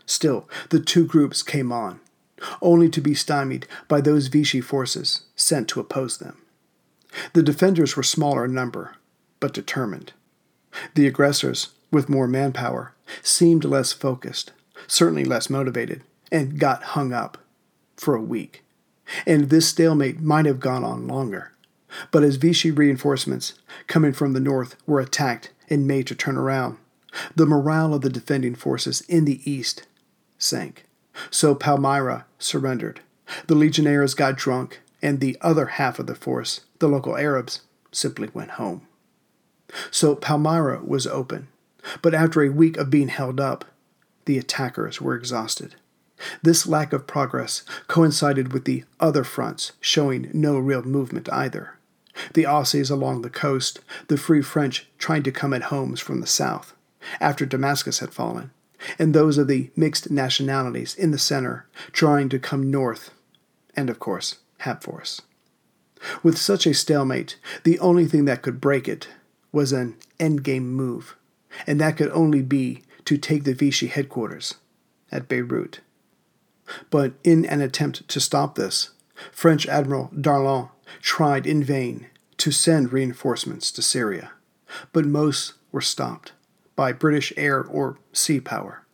Still, 0.07 0.49
the 0.71 0.81
two 0.81 1.05
groups 1.05 1.43
came 1.43 1.73
on, 1.73 2.01
only 2.63 2.89
to 2.91 3.01
be 3.01 3.15
stymied 3.15 3.67
by 3.89 4.01
those 4.01 4.29
Vichy 4.29 4.61
forces 4.61 5.23
sent 5.37 5.69
to 5.69 5.81
oppose 5.81 6.19
them. 6.19 6.39
The 7.33 7.43
defenders 7.43 7.97
were 7.97 8.03
smaller 8.03 8.45
in 8.45 8.55
number, 8.55 8.97
but 9.41 9.55
determined. 9.55 10.13
The 10.95 11.07
aggressors, 11.07 11.69
with 11.91 12.09
more 12.09 12.27
manpower, 12.27 12.95
seemed 13.23 13.65
less 13.65 13.93
focused, 13.93 14.53
certainly 14.87 15.25
less 15.25 15.49
motivated, 15.49 16.03
and 16.31 16.59
got 16.59 16.83
hung 16.83 17.13
up 17.13 17.39
for 17.97 18.15
a 18.15 18.23
week. 18.23 18.65
And 19.27 19.49
this 19.49 19.69
stalemate 19.69 20.21
might 20.21 20.47
have 20.47 20.61
gone 20.61 20.85
on 20.85 21.07
longer. 21.09 21.53
But 22.11 22.23
as 22.23 22.37
Vichy 22.37 22.71
reinforcements 22.71 23.55
coming 23.87 24.13
from 24.13 24.35
the 24.35 24.41
north 24.41 24.77
were 24.87 25.01
attacked 25.01 25.53
and 25.71 25.87
made 25.87 26.07
to 26.09 26.15
turn 26.15 26.37
around, 26.37 26.77
the 27.35 27.47
morale 27.47 27.95
of 27.95 28.03
the 28.03 28.11
defending 28.11 28.55
forces 28.55 29.01
in 29.03 29.25
the 29.25 29.41
east 29.51 29.87
sank. 30.37 30.85
So 31.31 31.55
Palmyra 31.55 32.27
surrendered. 32.39 33.01
The 33.47 33.55
legionnaires 33.55 34.15
got 34.15 34.37
drunk, 34.37 34.81
and 35.03 35.21
the 35.21 35.37
other 35.41 35.67
half 35.67 35.99
of 35.99 36.07
the 36.07 36.15
force, 36.15 36.61
the 36.79 36.89
local 36.89 37.17
Arabs, 37.17 37.63
simply 37.91 38.29
went 38.33 38.53
home. 38.53 38.88
So 39.91 40.15
Palmyra 40.15 40.83
was 40.85 41.07
open, 41.07 41.49
but 42.03 42.15
after 42.15 42.43
a 42.43 42.49
week 42.51 42.77
of 42.77 42.91
being 42.91 43.09
held 43.09 43.41
up, 43.41 43.65
the 44.25 44.39
attackers 44.39 45.01
were 45.01 45.15
exhausted. 45.15 45.75
This 46.43 46.67
lack 46.67 46.93
of 46.93 47.07
progress 47.07 47.63
coincided 47.87 48.53
with 48.53 48.65
the 48.65 48.85
other 48.99 49.25
fronts 49.25 49.73
showing 49.81 50.31
no 50.33 50.59
real 50.59 50.83
movement 50.83 51.33
either. 51.33 51.79
The 52.35 52.43
Aussies 52.43 52.91
along 52.91 53.23
the 53.23 53.31
coast, 53.31 53.81
the 54.09 54.17
Free 54.17 54.43
French 54.43 54.89
trying 54.99 55.23
to 55.23 55.33
come 55.33 55.55
at 55.55 55.65
Homs 55.65 56.01
from 56.01 56.21
the 56.21 56.27
south, 56.27 56.75
after 57.21 57.47
Damascus 57.47 58.01
had 58.01 58.13
fallen, 58.13 58.51
and 58.99 59.15
those 59.15 59.39
of 59.39 59.47
the 59.47 59.71
mixed 59.77 60.11
nationalities 60.11 60.95
in 60.95 61.13
the 61.13 61.19
center 61.19 61.67
trying 61.93 62.29
to 62.31 62.39
come 62.39 62.71
north, 62.71 63.13
and 63.77 63.89
of 63.89 64.01
course, 64.01 64.37
Habforce. 64.63 65.21
With 66.23 66.39
such 66.39 66.67
a 66.67 66.75
stalemate, 66.75 67.37
the 67.65 67.79
only 67.79 68.07
thing 68.07 68.25
that 68.25 68.43
could 68.43 68.61
break 68.61 68.89
it 68.89 69.09
was 69.53 69.73
an 69.73 69.97
endgame 70.19 70.65
move, 70.65 71.17
and 71.67 71.81
that 71.81 71.97
could 71.97 72.11
only 72.11 72.43
be 72.43 72.83
to 73.05 73.17
take 73.17 73.45
the 73.45 73.55
Vichy 73.55 73.87
headquarters 73.87 74.55
at 75.11 75.29
Beirut. 75.29 75.81
But 76.91 77.15
in 77.25 77.45
an 77.47 77.61
attempt 77.61 78.07
to 78.09 78.21
stop 78.21 78.55
this, 78.55 78.91
French 79.33 79.67
Admiral 79.67 80.11
Darlan 80.15 80.71
tried 81.01 81.47
in 81.47 81.65
vain 81.65 82.07
to 82.39 82.53
send 82.53 82.93
reinforcements 82.93 83.71
to 83.73 83.83
Syria, 83.83 84.33
but 84.93 85.07
most 85.07 85.55
were 85.73 85.81
stopped 85.81 86.33
by 86.77 86.93
British 86.93 87.33
air 87.37 87.65
or 87.65 87.99
sea 88.13 88.41
power, 88.41 88.87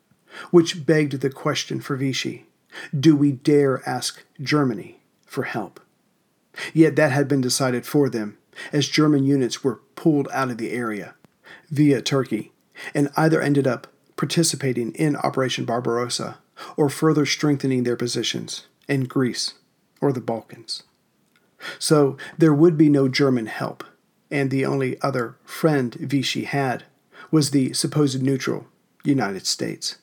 which 0.50 0.86
begged 0.86 1.20
the 1.20 1.30
question 1.30 1.80
for 1.80 1.96
Vichy 1.96 2.46
do 2.98 3.14
we 3.14 3.32
dare 3.32 3.88
ask 3.88 4.24
Germany 4.40 5.00
for 5.26 5.44
help? 5.44 5.80
Yet 6.72 6.96
that 6.96 7.12
had 7.12 7.28
been 7.28 7.40
decided 7.40 7.86
for 7.86 8.08
them, 8.08 8.38
as 8.72 8.88
German 8.88 9.24
units 9.24 9.62
were 9.62 9.80
pulled 9.96 10.28
out 10.32 10.50
of 10.50 10.58
the 10.58 10.72
area 10.72 11.14
via 11.70 12.00
Turkey, 12.02 12.52
and 12.94 13.10
either 13.16 13.40
ended 13.40 13.66
up 13.66 13.86
participating 14.16 14.92
in 14.92 15.16
Operation 15.16 15.64
Barbarossa 15.64 16.38
or 16.76 16.88
further 16.88 17.26
strengthening 17.26 17.84
their 17.84 17.96
positions 17.96 18.66
in 18.88 19.04
Greece 19.04 19.54
or 20.00 20.12
the 20.12 20.20
Balkans. 20.20 20.82
So 21.78 22.16
there 22.36 22.54
would 22.54 22.76
be 22.76 22.88
no 22.88 23.08
German 23.08 23.46
help, 23.46 23.84
and 24.30 24.50
the 24.50 24.66
only 24.66 25.00
other 25.00 25.36
friend 25.44 25.94
Vichy 25.94 26.44
had 26.44 26.84
was 27.30 27.50
the 27.50 27.72
supposed 27.72 28.22
neutral 28.22 28.66
United 29.02 29.46
States. 29.46 29.96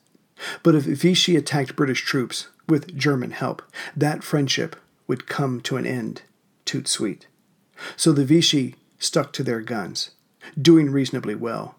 But 0.63 0.75
if 0.75 0.83
Vichy 0.83 1.35
attacked 1.35 1.75
British 1.75 2.01
troops 2.01 2.47
with 2.67 2.97
German 2.97 3.31
help, 3.31 3.61
that 3.95 4.23
friendship 4.23 4.75
would 5.07 5.27
come 5.27 5.61
to 5.61 5.77
an 5.77 5.85
end 5.85 6.23
tout 6.65 6.87
suite. 6.87 7.27
So 7.95 8.11
the 8.11 8.25
Vichy 8.25 8.75
stuck 8.99 9.33
to 9.33 9.43
their 9.43 9.61
guns, 9.61 10.11
doing 10.59 10.91
reasonably 10.91 11.35
well. 11.35 11.75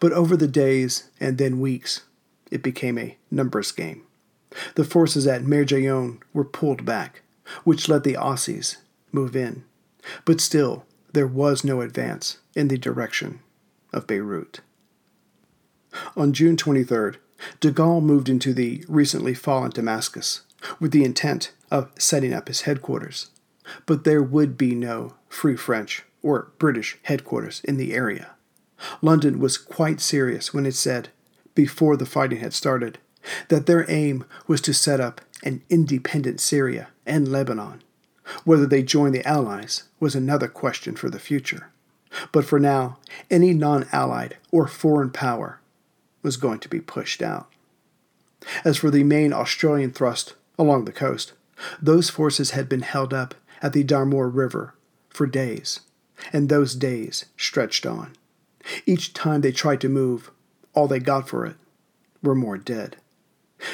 But 0.00 0.12
over 0.12 0.36
the 0.36 0.48
days 0.48 1.10
and 1.20 1.38
then 1.38 1.60
weeks, 1.60 2.02
it 2.50 2.62
became 2.62 2.98
a 2.98 3.16
numbers 3.30 3.72
game. 3.72 4.02
The 4.74 4.84
forces 4.84 5.26
at 5.26 5.42
Merdjayoun 5.42 6.20
were 6.32 6.44
pulled 6.44 6.84
back, 6.84 7.22
which 7.64 7.88
let 7.88 8.04
the 8.04 8.14
Aussies 8.14 8.76
move 9.10 9.34
in. 9.34 9.64
But 10.24 10.40
still, 10.40 10.84
there 11.12 11.26
was 11.26 11.64
no 11.64 11.80
advance 11.80 12.38
in 12.54 12.68
the 12.68 12.78
direction 12.78 13.40
of 13.92 14.06
Beirut. 14.06 14.60
On 16.16 16.32
June 16.32 16.56
23rd, 16.56 17.16
de 17.60 17.70
Gaulle 17.70 18.02
moved 18.02 18.28
into 18.28 18.54
the 18.54 18.84
recently 18.88 19.34
fallen 19.34 19.70
Damascus 19.70 20.42
with 20.80 20.92
the 20.92 21.04
intent 21.04 21.52
of 21.70 21.90
setting 21.98 22.32
up 22.32 22.48
his 22.48 22.62
headquarters. 22.62 23.30
But 23.86 24.04
there 24.04 24.22
would 24.22 24.56
be 24.56 24.74
no 24.74 25.14
Free 25.28 25.56
French 25.56 26.04
or 26.22 26.52
British 26.58 26.98
headquarters 27.02 27.60
in 27.64 27.76
the 27.76 27.94
area. 27.94 28.30
London 29.00 29.38
was 29.38 29.58
quite 29.58 30.00
serious 30.00 30.52
when 30.52 30.66
it 30.66 30.74
said, 30.74 31.08
before 31.54 31.96
the 31.96 32.06
fighting 32.06 32.40
had 32.40 32.52
started, 32.52 32.98
that 33.48 33.66
their 33.66 33.88
aim 33.90 34.24
was 34.46 34.60
to 34.62 34.72
set 34.72 35.00
up 35.00 35.20
an 35.42 35.62
independent 35.68 36.40
Syria 36.40 36.88
and 37.06 37.28
Lebanon. 37.28 37.82
Whether 38.44 38.66
they 38.66 38.82
joined 38.82 39.14
the 39.14 39.26
Allies 39.26 39.84
was 40.00 40.14
another 40.14 40.48
question 40.48 40.96
for 40.96 41.10
the 41.10 41.18
future. 41.18 41.70
But 42.30 42.44
for 42.44 42.60
now, 42.60 42.98
any 43.30 43.52
non 43.52 43.86
allied 43.92 44.36
or 44.50 44.66
foreign 44.68 45.10
power 45.10 45.60
was 46.22 46.36
going 46.36 46.60
to 46.60 46.68
be 46.68 46.80
pushed 46.80 47.22
out. 47.22 47.48
As 48.64 48.76
for 48.78 48.90
the 48.90 49.04
main 49.04 49.32
Australian 49.32 49.92
thrust 49.92 50.34
along 50.58 50.84
the 50.84 50.92
coast, 50.92 51.32
those 51.80 52.10
forces 52.10 52.50
had 52.50 52.68
been 52.68 52.82
held 52.82 53.14
up 53.14 53.34
at 53.62 53.72
the 53.72 53.84
Damour 53.84 54.28
River 54.28 54.74
for 55.08 55.26
days, 55.26 55.80
and 56.32 56.48
those 56.48 56.74
days 56.74 57.26
stretched 57.36 57.86
on. 57.86 58.12
Each 58.86 59.12
time 59.12 59.40
they 59.40 59.52
tried 59.52 59.80
to 59.80 59.88
move, 59.88 60.30
all 60.74 60.88
they 60.88 60.98
got 60.98 61.28
for 61.28 61.46
it 61.46 61.56
were 62.22 62.34
more 62.34 62.58
dead. 62.58 62.96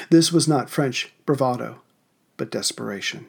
This 0.09 0.31
was 0.31 0.47
not 0.47 0.69
French 0.69 1.11
bravado, 1.25 1.81
but 2.37 2.51
desperation. 2.51 3.27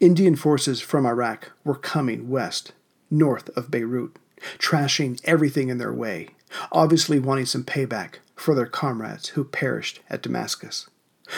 Indian 0.00 0.36
forces 0.36 0.80
from 0.80 1.06
Iraq 1.06 1.52
were 1.64 1.74
coming 1.74 2.28
west, 2.28 2.72
north 3.10 3.48
of 3.56 3.70
Beirut, 3.70 4.18
trashing 4.58 5.20
everything 5.24 5.68
in 5.68 5.78
their 5.78 5.92
way, 5.92 6.28
obviously 6.70 7.18
wanting 7.18 7.46
some 7.46 7.64
payback 7.64 8.16
for 8.36 8.54
their 8.54 8.66
comrades 8.66 9.28
who 9.28 9.44
perished 9.44 10.00
at 10.10 10.22
Damascus. 10.22 10.88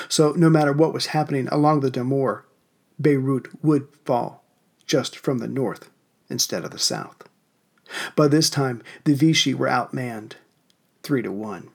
So, 0.09 0.33
no 0.33 0.51
matter 0.51 0.73
what 0.73 0.93
was 0.93 1.07
happening 1.07 1.47
along 1.49 1.81
the 1.81 1.91
Damour, 1.91 2.45
Beirut 3.01 3.49
would 3.63 3.89
fall, 4.05 4.45
just 4.87 5.17
from 5.17 5.39
the 5.39 5.49
north 5.49 5.91
instead 6.29 6.65
of 6.65 6.71
the 6.71 6.79
south. 6.79 7.29
By 8.17 8.29
this 8.29 8.51
time, 8.51 8.83
the 9.05 9.15
Vichy 9.15 9.55
were 9.55 9.69
outmanned, 9.69 10.33
three 11.03 11.23
to 11.23 11.31
one. 11.31 11.69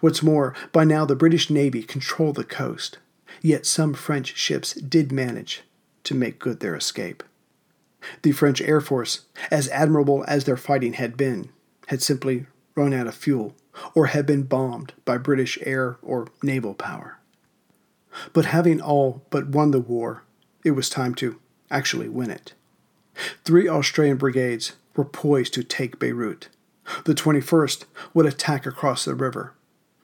What's 0.00 0.22
more, 0.22 0.54
by 0.72 0.84
now 0.84 1.04
the 1.04 1.16
British 1.16 1.50
Navy 1.50 1.82
controlled 1.82 2.36
the 2.36 2.44
coast, 2.44 2.98
yet 3.40 3.64
some 3.64 3.94
French 3.94 4.36
ships 4.36 4.74
did 4.74 5.12
manage 5.12 5.62
to 6.04 6.14
make 6.14 6.38
good 6.38 6.60
their 6.60 6.74
escape. 6.74 7.22
The 8.22 8.32
French 8.32 8.60
Air 8.60 8.80
Force, 8.80 9.22
as 9.50 9.68
admirable 9.68 10.24
as 10.28 10.44
their 10.44 10.56
fighting 10.56 10.94
had 10.94 11.16
been, 11.16 11.50
had 11.86 12.02
simply 12.02 12.46
run 12.74 12.92
out 12.92 13.06
of 13.06 13.14
fuel 13.14 13.54
or 13.94 14.06
had 14.06 14.26
been 14.26 14.42
bombed 14.42 14.92
by 15.04 15.18
British 15.18 15.58
air 15.62 15.98
or 16.02 16.28
naval 16.42 16.74
power. 16.74 17.17
But 18.32 18.46
having 18.46 18.80
all 18.80 19.22
but 19.30 19.48
won 19.48 19.70
the 19.70 19.80
war, 19.80 20.24
it 20.64 20.72
was 20.72 20.88
time 20.88 21.14
to 21.16 21.40
actually 21.70 22.08
win 22.08 22.30
it. 22.30 22.54
Three 23.44 23.68
Australian 23.68 24.16
brigades 24.16 24.76
were 24.96 25.04
poised 25.04 25.54
to 25.54 25.64
take 25.64 25.98
Beirut. 25.98 26.48
The 27.04 27.14
21st 27.14 27.84
would 28.14 28.26
attack 28.26 28.66
across 28.66 29.04
the 29.04 29.14
river, 29.14 29.54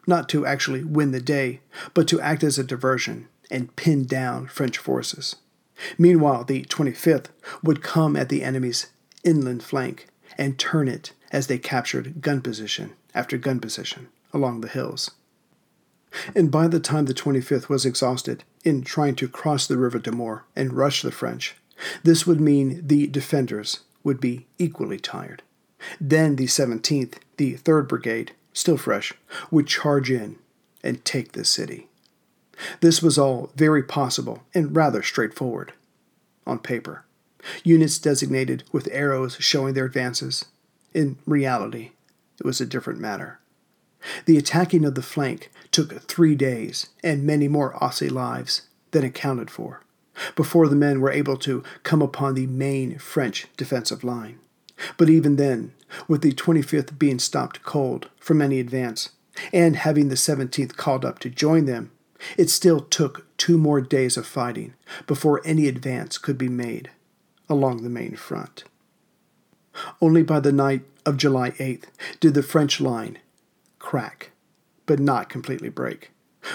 not 0.06 0.28
to 0.30 0.44
actually 0.44 0.84
win 0.84 1.12
the 1.12 1.20
day, 1.20 1.60
but 1.94 2.06
to 2.08 2.20
act 2.20 2.44
as 2.44 2.58
a 2.58 2.64
diversion 2.64 3.28
and 3.50 3.74
pin 3.76 4.04
down 4.04 4.46
French 4.46 4.78
forces. 4.78 5.36
Meanwhile, 5.98 6.44
the 6.44 6.64
25th 6.64 7.26
would 7.62 7.82
come 7.82 8.16
at 8.16 8.28
the 8.28 8.42
enemy's 8.42 8.88
inland 9.22 9.62
flank 9.62 10.06
and 10.36 10.58
turn 10.58 10.88
it 10.88 11.12
as 11.32 11.46
they 11.46 11.58
captured 11.58 12.20
gun 12.20 12.40
position 12.40 12.92
after 13.14 13.36
gun 13.38 13.60
position 13.60 14.08
along 14.32 14.60
the 14.60 14.68
hills. 14.68 15.10
And 16.34 16.50
by 16.50 16.68
the 16.68 16.80
time 16.80 17.06
the 17.06 17.14
25th 17.14 17.68
was 17.68 17.84
exhausted 17.84 18.44
in 18.62 18.82
trying 18.82 19.16
to 19.16 19.28
cross 19.28 19.66
the 19.66 19.78
River 19.78 19.98
Damour 19.98 20.44
and 20.54 20.72
rush 20.72 21.02
the 21.02 21.10
French, 21.10 21.56
this 22.02 22.26
would 22.26 22.40
mean 22.40 22.86
the 22.86 23.06
defenders 23.06 23.80
would 24.02 24.20
be 24.20 24.46
equally 24.58 24.98
tired. 24.98 25.42
Then 26.00 26.36
the 26.36 26.46
17th, 26.46 27.14
the 27.36 27.54
3rd 27.54 27.88
Brigade, 27.88 28.32
still 28.52 28.76
fresh, 28.76 29.12
would 29.50 29.66
charge 29.66 30.10
in 30.10 30.38
and 30.82 31.04
take 31.04 31.32
the 31.32 31.44
city. 31.44 31.88
This 32.80 33.02
was 33.02 33.18
all 33.18 33.50
very 33.56 33.82
possible 33.82 34.42
and 34.54 34.76
rather 34.76 35.02
straightforward 35.02 35.72
on 36.46 36.58
paper. 36.58 37.04
Units 37.62 37.98
designated 37.98 38.64
with 38.72 38.88
arrows 38.92 39.36
showing 39.40 39.74
their 39.74 39.86
advances. 39.86 40.46
In 40.92 41.18
reality, 41.26 41.90
it 42.38 42.46
was 42.46 42.60
a 42.60 42.66
different 42.66 43.00
matter. 43.00 43.40
The 44.26 44.36
attacking 44.36 44.84
of 44.84 44.94
the 44.94 45.02
flank 45.02 45.50
took 45.70 46.02
three 46.02 46.34
days 46.34 46.88
and 47.02 47.24
many 47.24 47.48
more 47.48 47.74
Aussie 47.74 48.10
lives 48.10 48.62
than 48.90 49.04
accounted 49.04 49.50
for 49.50 49.80
before 50.36 50.68
the 50.68 50.76
men 50.76 51.00
were 51.00 51.10
able 51.10 51.36
to 51.38 51.62
come 51.82 52.02
upon 52.02 52.34
the 52.34 52.46
main 52.46 52.98
French 52.98 53.46
defensive 53.56 54.04
line. 54.04 54.38
But 54.96 55.10
even 55.10 55.36
then, 55.36 55.72
with 56.08 56.22
the 56.22 56.32
25th 56.32 56.98
being 56.98 57.18
stopped 57.18 57.62
cold 57.62 58.08
from 58.18 58.42
any 58.42 58.60
advance, 58.60 59.10
and 59.52 59.76
having 59.76 60.08
the 60.08 60.14
17th 60.14 60.76
called 60.76 61.04
up 61.04 61.18
to 61.20 61.30
join 61.30 61.64
them, 61.64 61.90
it 62.36 62.50
still 62.50 62.80
took 62.80 63.26
two 63.36 63.58
more 63.58 63.80
days 63.80 64.16
of 64.16 64.26
fighting 64.26 64.74
before 65.06 65.42
any 65.44 65.66
advance 65.66 66.18
could 66.18 66.38
be 66.38 66.48
made 66.48 66.90
along 67.48 67.82
the 67.82 67.90
main 67.90 68.16
front. 68.16 68.64
Only 70.00 70.22
by 70.22 70.40
the 70.40 70.52
night 70.52 70.82
of 71.04 71.16
July 71.16 71.50
8th 71.52 71.86
did 72.20 72.34
the 72.34 72.42
French 72.42 72.80
line 72.80 73.18
crack, 73.84 74.30
but 74.86 74.98
not 74.98 75.28
completely 75.28 75.68
break, 75.68 76.10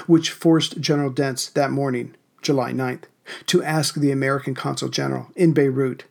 which 0.07 0.32
forced 0.32 0.82
General 0.82 1.11
Dentz 1.11 1.53
that 1.53 1.69
morning, 1.71 2.15
July 2.41 2.73
9th, 2.73 3.03
to 3.45 3.61
ask 3.61 3.93
the 3.93 4.11
American 4.11 4.55
Consul 4.55 4.89
General 4.89 5.27
in 5.36 5.53
Beirut 5.53 6.05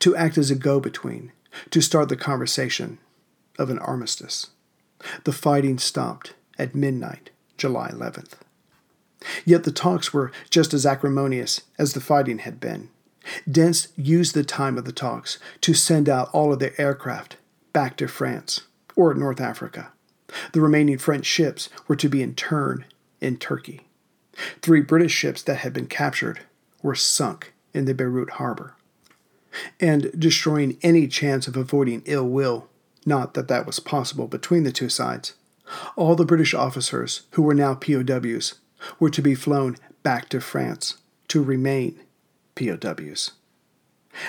to 0.00 0.16
act 0.16 0.36
as 0.36 0.50
a 0.50 0.56
go 0.56 0.80
between 0.80 1.30
to 1.70 1.80
start 1.80 2.08
the 2.08 2.16
conversation 2.16 2.98
of 3.56 3.70
an 3.70 3.78
armistice. 3.78 4.48
The 5.22 5.32
fighting 5.32 5.78
stopped 5.78 6.34
at 6.58 6.74
midnight, 6.74 7.30
July 7.56 7.90
11th. 7.90 8.32
Yet 9.44 9.62
the 9.62 9.72
talks 9.72 10.12
were 10.12 10.32
just 10.50 10.74
as 10.74 10.84
acrimonious 10.84 11.62
as 11.78 11.92
the 11.92 12.00
fighting 12.00 12.38
had 12.38 12.58
been. 12.58 12.90
Dentz 13.48 13.88
used 13.96 14.34
the 14.34 14.44
time 14.44 14.76
of 14.76 14.84
the 14.84 14.92
talks 14.92 15.38
to 15.60 15.72
send 15.72 16.08
out 16.08 16.30
all 16.32 16.52
of 16.52 16.58
their 16.58 16.78
aircraft 16.78 17.36
back 17.72 17.96
to 17.98 18.08
France 18.08 18.62
or 18.96 19.14
North 19.14 19.40
Africa. 19.40 19.93
The 20.52 20.60
remaining 20.60 20.98
French 20.98 21.26
ships 21.26 21.68
were 21.86 21.96
to 21.96 22.08
be 22.08 22.22
interned 22.22 22.84
in 23.20 23.36
Turkey. 23.36 23.82
Three 24.62 24.80
British 24.80 25.12
ships 25.12 25.42
that 25.42 25.58
had 25.58 25.72
been 25.72 25.86
captured 25.86 26.40
were 26.82 26.94
sunk 26.94 27.52
in 27.72 27.84
the 27.84 27.94
Beirut 27.94 28.30
harbor 28.30 28.74
and 29.80 30.10
destroying 30.18 30.78
any 30.82 31.06
chance 31.06 31.46
of 31.46 31.56
avoiding 31.56 32.02
ill 32.06 32.28
will, 32.28 32.68
not 33.06 33.34
that 33.34 33.48
that 33.48 33.66
was 33.66 33.80
possible 33.80 34.26
between 34.26 34.64
the 34.64 34.72
two 34.72 34.88
sides. 34.88 35.34
All 35.96 36.14
the 36.14 36.24
British 36.24 36.54
officers 36.54 37.22
who 37.32 37.42
were 37.42 37.54
now 37.54 37.74
POWs 37.74 38.54
were 38.98 39.10
to 39.10 39.22
be 39.22 39.34
flown 39.34 39.76
back 40.02 40.28
to 40.30 40.40
France 40.40 40.98
to 41.28 41.42
remain 41.42 42.00
POWs. 42.54 43.32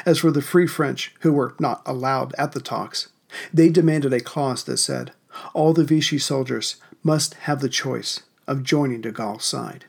As 0.06 0.20
for 0.20 0.32
the 0.32 0.42
Free 0.42 0.68
French, 0.68 1.14
who 1.22 1.34
were 1.34 1.56
not 1.60 1.82
allowed 1.86 2.34
at 2.38 2.54
the 2.54 2.62
talks, 2.62 3.10
they 3.54 3.70
demanded 3.70 4.14
a 4.14 4.20
clause 4.20 4.64
that 4.64 4.78
said 4.78 5.12
all 5.54 5.74
the 5.74 5.84
Vichy 5.84 6.20
soldiers 6.20 6.78
must 7.04 7.34
have 7.34 7.62
the 7.62 7.70
choice 7.70 8.24
of 8.48 8.64
joining 8.64 9.02
de 9.02 9.12
Gaulle's 9.12 9.46
side. 9.46 9.86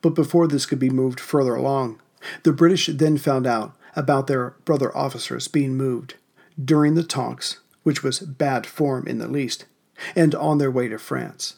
But 0.00 0.10
before 0.10 0.48
this 0.48 0.66
could 0.66 0.78
be 0.78 0.90
moved 0.90 1.20
further 1.20 1.54
along, 1.54 2.00
the 2.42 2.52
British 2.52 2.86
then 2.86 3.18
found 3.18 3.46
out 3.46 3.76
about 3.94 4.26
their 4.26 4.50
brother 4.64 4.94
officers 4.96 5.48
being 5.48 5.76
moved 5.76 6.14
during 6.62 6.94
the 6.94 7.04
talks, 7.04 7.60
which 7.82 8.02
was 8.02 8.20
bad 8.20 8.66
form 8.66 9.06
in 9.06 9.18
the 9.18 9.28
least, 9.28 9.66
and 10.14 10.34
on 10.34 10.58
their 10.58 10.70
way 10.70 10.88
to 10.88 10.98
France. 10.98 11.56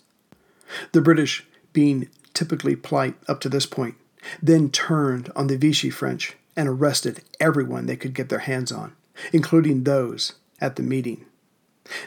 The 0.92 1.00
British, 1.00 1.46
being 1.72 2.09
typically 2.34 2.76
polite 2.76 3.14
up 3.26 3.40
to 3.40 3.48
this 3.48 3.66
point, 3.66 3.94
then 4.42 4.70
turned 4.70 5.30
on 5.34 5.46
the 5.46 5.56
Vichy 5.56 5.90
French 5.90 6.36
and 6.56 6.68
arrested 6.68 7.22
everyone 7.40 7.86
they 7.86 7.96
could 7.96 8.14
get 8.14 8.28
their 8.28 8.40
hands 8.40 8.72
on, 8.72 8.94
including 9.32 9.84
those 9.84 10.34
at 10.61 10.76
the 10.76 10.82
meeting. 10.82 11.24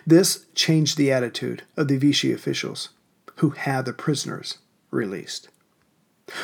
This 0.06 0.46
changed 0.56 0.98
the 0.98 1.12
attitude 1.12 1.64
of 1.78 1.88
the 1.88 1.98
Vichy 1.98 2.32
officials, 2.32 2.90
who 3.38 3.52
had 3.52 3.86
the 3.86 3.94
prisoners 3.94 4.58
released. 4.92 5.50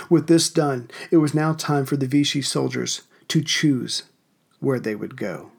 With 0.09 0.27
this 0.27 0.49
done, 0.49 0.89
it 1.11 1.17
was 1.17 1.33
now 1.33 1.53
time 1.53 1.85
for 1.85 1.97
the 1.97 2.07
Vichy 2.07 2.41
soldiers 2.41 3.03
to 3.27 3.41
choose 3.41 4.03
where 4.59 4.79
they 4.79 4.95
would 4.95 5.15
go. 5.15 5.51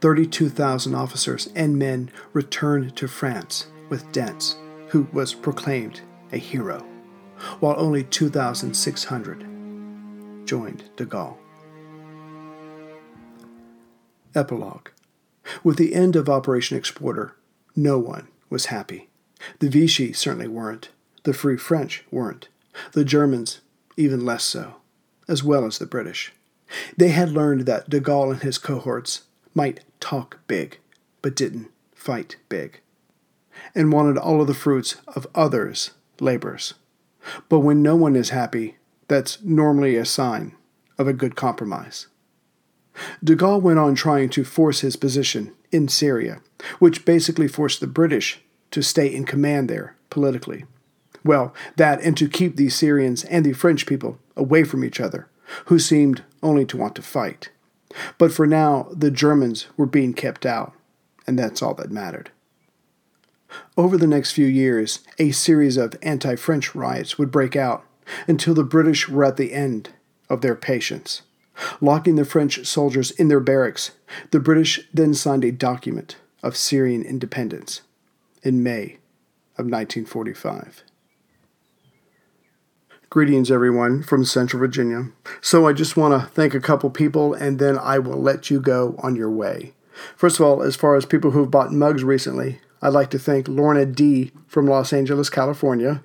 32,000 0.00 0.94
officers 0.94 1.48
and 1.54 1.78
men 1.78 2.10
returned 2.32 2.96
to 2.96 3.08
France 3.08 3.66
with 3.88 4.10
Dentz, 4.12 4.56
who 4.88 5.08
was 5.12 5.34
proclaimed 5.34 6.02
a 6.32 6.36
hero, 6.36 6.84
while 7.60 7.74
only 7.78 8.04
2,600 8.04 10.46
joined 10.46 10.84
de 10.96 11.06
Gaulle. 11.06 11.38
Epilogue 14.34 14.90
With 15.62 15.76
the 15.76 15.94
end 15.94 16.16
of 16.16 16.28
Operation 16.28 16.76
Exporter, 16.76 17.36
no 17.76 17.98
one 17.98 18.28
was 18.50 18.66
happy. 18.66 19.08
The 19.58 19.68
Vichy 19.68 20.12
certainly 20.12 20.48
weren't. 20.48 20.90
The 21.24 21.34
Free 21.34 21.56
French 21.56 22.04
weren't. 22.10 22.48
The 22.92 23.04
Germans, 23.04 23.60
even 23.96 24.24
less 24.24 24.44
so, 24.44 24.76
as 25.28 25.42
well 25.42 25.64
as 25.64 25.78
the 25.78 25.86
British. 25.86 26.32
They 26.96 27.08
had 27.08 27.30
learned 27.30 27.62
that 27.66 27.90
de 27.90 28.00
Gaulle 28.00 28.32
and 28.32 28.42
his 28.42 28.58
cohorts 28.58 29.22
might 29.54 29.80
talk 30.00 30.40
big, 30.46 30.78
but 31.22 31.36
didn't 31.36 31.70
fight 31.94 32.36
big, 32.48 32.80
and 33.74 33.92
wanted 33.92 34.18
all 34.18 34.40
of 34.40 34.46
the 34.46 34.54
fruits 34.54 34.96
of 35.08 35.26
others' 35.34 35.92
labors. 36.20 36.74
But 37.48 37.60
when 37.60 37.82
no 37.82 37.96
one 37.96 38.16
is 38.16 38.30
happy, 38.30 38.76
that's 39.08 39.42
normally 39.42 39.96
a 39.96 40.04
sign 40.04 40.54
of 40.98 41.08
a 41.08 41.12
good 41.12 41.36
compromise. 41.36 42.06
De 43.22 43.34
Gaulle 43.34 43.60
went 43.60 43.78
on 43.78 43.94
trying 43.94 44.28
to 44.30 44.44
force 44.44 44.80
his 44.80 44.96
position 44.96 45.52
in 45.72 45.88
Syria, 45.88 46.40
which 46.78 47.04
basically 47.04 47.48
forced 47.48 47.80
the 47.80 47.86
British 47.86 48.40
to 48.70 48.82
stay 48.82 49.12
in 49.12 49.24
command 49.24 49.68
there 49.68 49.96
politically. 50.10 50.64
Well, 51.24 51.54
that 51.76 52.00
and 52.02 52.16
to 52.18 52.28
keep 52.28 52.56
the 52.56 52.68
Syrians 52.68 53.24
and 53.24 53.44
the 53.44 53.52
French 53.52 53.86
people 53.86 54.18
away 54.36 54.64
from 54.64 54.84
each 54.84 55.00
other, 55.00 55.28
who 55.66 55.78
seemed 55.78 56.22
only 56.42 56.64
to 56.66 56.76
want 56.76 56.94
to 56.96 57.02
fight. 57.02 57.50
But 58.18 58.32
for 58.32 58.46
now, 58.46 58.88
the 58.92 59.10
Germans 59.10 59.66
were 59.76 59.86
being 59.86 60.12
kept 60.12 60.44
out, 60.44 60.72
and 61.26 61.38
that's 61.38 61.62
all 61.62 61.74
that 61.74 61.90
mattered. 61.90 62.30
Over 63.76 63.96
the 63.96 64.06
next 64.06 64.32
few 64.32 64.46
years, 64.46 65.00
a 65.18 65.30
series 65.30 65.76
of 65.76 65.94
anti 66.02 66.36
French 66.36 66.74
riots 66.74 67.18
would 67.18 67.30
break 67.30 67.56
out 67.56 67.84
until 68.26 68.54
the 68.54 68.64
British 68.64 69.08
were 69.08 69.24
at 69.24 69.36
the 69.36 69.52
end 69.52 69.90
of 70.28 70.40
their 70.40 70.54
patience. 70.54 71.22
Locking 71.80 72.16
the 72.16 72.24
French 72.24 72.66
soldiers 72.66 73.10
in 73.12 73.28
their 73.28 73.40
barracks, 73.40 73.92
the 74.30 74.40
British 74.40 74.80
then 74.92 75.14
signed 75.14 75.44
a 75.44 75.52
document 75.52 76.16
of 76.42 76.56
Syrian 76.56 77.02
independence 77.02 77.82
in 78.42 78.62
May 78.62 78.98
of 79.56 79.66
1945. 79.66 80.84
Greetings, 83.08 83.50
everyone 83.50 84.02
from 84.02 84.24
Central 84.24 84.58
Virginia. 84.58 85.10
So, 85.40 85.68
I 85.68 85.72
just 85.72 85.96
want 85.96 86.20
to 86.20 86.28
thank 86.30 86.52
a 86.52 86.60
couple 86.60 86.90
people 86.90 87.32
and 87.32 87.60
then 87.60 87.78
I 87.78 88.00
will 88.00 88.20
let 88.20 88.50
you 88.50 88.60
go 88.60 88.98
on 88.98 89.14
your 89.14 89.30
way. 89.30 89.72
First 90.16 90.40
of 90.40 90.46
all, 90.46 90.62
as 90.62 90.74
far 90.74 90.96
as 90.96 91.06
people 91.06 91.30
who've 91.30 91.50
bought 91.50 91.72
mugs 91.72 92.02
recently, 92.02 92.60
I'd 92.82 92.92
like 92.92 93.10
to 93.10 93.18
thank 93.18 93.46
Lorna 93.46 93.86
D. 93.86 94.32
from 94.48 94.66
Los 94.66 94.92
Angeles, 94.92 95.30
California, 95.30 96.02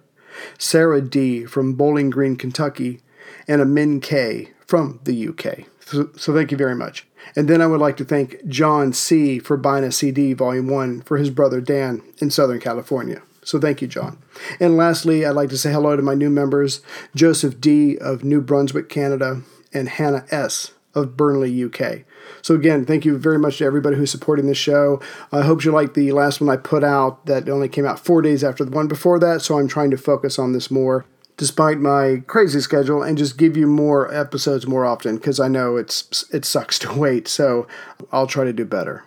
Sarah 0.57 1.01
D. 1.01 1.45
from 1.45 1.73
Bowling 1.73 2.09
Green, 2.09 2.35
Kentucky, 2.35 3.01
and 3.47 3.61
Amin 3.61 3.99
K. 3.99 4.51
from 4.69 4.99
the 5.03 5.27
UK. 5.27 5.65
So, 5.83 6.11
so, 6.15 6.31
thank 6.31 6.51
you 6.51 6.57
very 6.57 6.75
much. 6.75 7.07
And 7.35 7.47
then 7.47 7.59
I 7.59 7.65
would 7.65 7.79
like 7.79 7.97
to 7.97 8.05
thank 8.05 8.45
John 8.47 8.93
C. 8.93 9.39
for 9.39 9.57
buying 9.57 9.83
a 9.83 9.91
CD, 9.91 10.33
Volume 10.33 10.67
1, 10.67 11.01
for 11.01 11.17
his 11.17 11.31
brother 11.31 11.59
Dan 11.59 12.03
in 12.19 12.29
Southern 12.29 12.59
California. 12.59 13.23
So 13.43 13.59
thank 13.59 13.81
you, 13.81 13.87
John. 13.87 14.21
And 14.59 14.77
lastly, 14.77 15.25
I'd 15.25 15.31
like 15.31 15.49
to 15.49 15.57
say 15.57 15.71
hello 15.71 15.95
to 15.95 16.03
my 16.03 16.13
new 16.13 16.29
members 16.29 16.81
Joseph 17.15 17.59
D. 17.59 17.97
of 17.97 18.23
New 18.23 18.41
Brunswick, 18.41 18.89
Canada, 18.89 19.41
and 19.73 19.89
Hannah 19.89 20.27
S. 20.29 20.73
of 20.93 21.17
Burnley, 21.17 21.63
UK. 21.63 22.01
So 22.43 22.53
again, 22.53 22.85
thank 22.85 23.05
you 23.05 23.17
very 23.17 23.39
much 23.39 23.57
to 23.57 23.65
everybody 23.65 23.95
who's 23.95 24.11
supporting 24.11 24.45
this 24.45 24.59
show. 24.59 25.01
I 25.31 25.41
hope 25.41 25.65
you 25.65 25.71
like 25.71 25.95
the 25.95 26.11
last 26.11 26.41
one 26.41 26.49
I 26.51 26.57
put 26.57 26.83
out 26.83 27.25
that 27.25 27.49
only 27.49 27.69
came 27.69 27.87
out 27.87 27.99
four 27.99 28.21
days 28.21 28.43
after 28.43 28.63
the 28.63 28.71
one 28.71 28.87
before 28.87 29.17
that, 29.17 29.41
so 29.41 29.57
I'm 29.57 29.67
trying 29.67 29.89
to 29.89 29.97
focus 29.97 30.37
on 30.37 30.53
this 30.53 30.69
more 30.69 31.05
despite 31.39 31.79
my 31.79 32.21
crazy 32.27 32.59
schedule 32.59 33.01
and 33.01 33.17
just 33.17 33.37
give 33.37 33.55
you 33.55 33.65
more 33.65 34.13
episodes 34.13 34.67
more 34.67 34.85
often 34.85 35.15
because 35.15 35.39
I 35.39 35.47
know 35.47 35.77
it's 35.77 36.25
it 36.33 36.43
sucks 36.43 36.77
to 36.79 36.93
wait. 36.93 37.29
So 37.29 37.65
I'll 38.11 38.27
try 38.27 38.43
to 38.43 38.51
do 38.51 38.65
better. 38.65 39.05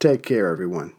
Take 0.00 0.24
care, 0.24 0.48
everyone. 0.48 0.94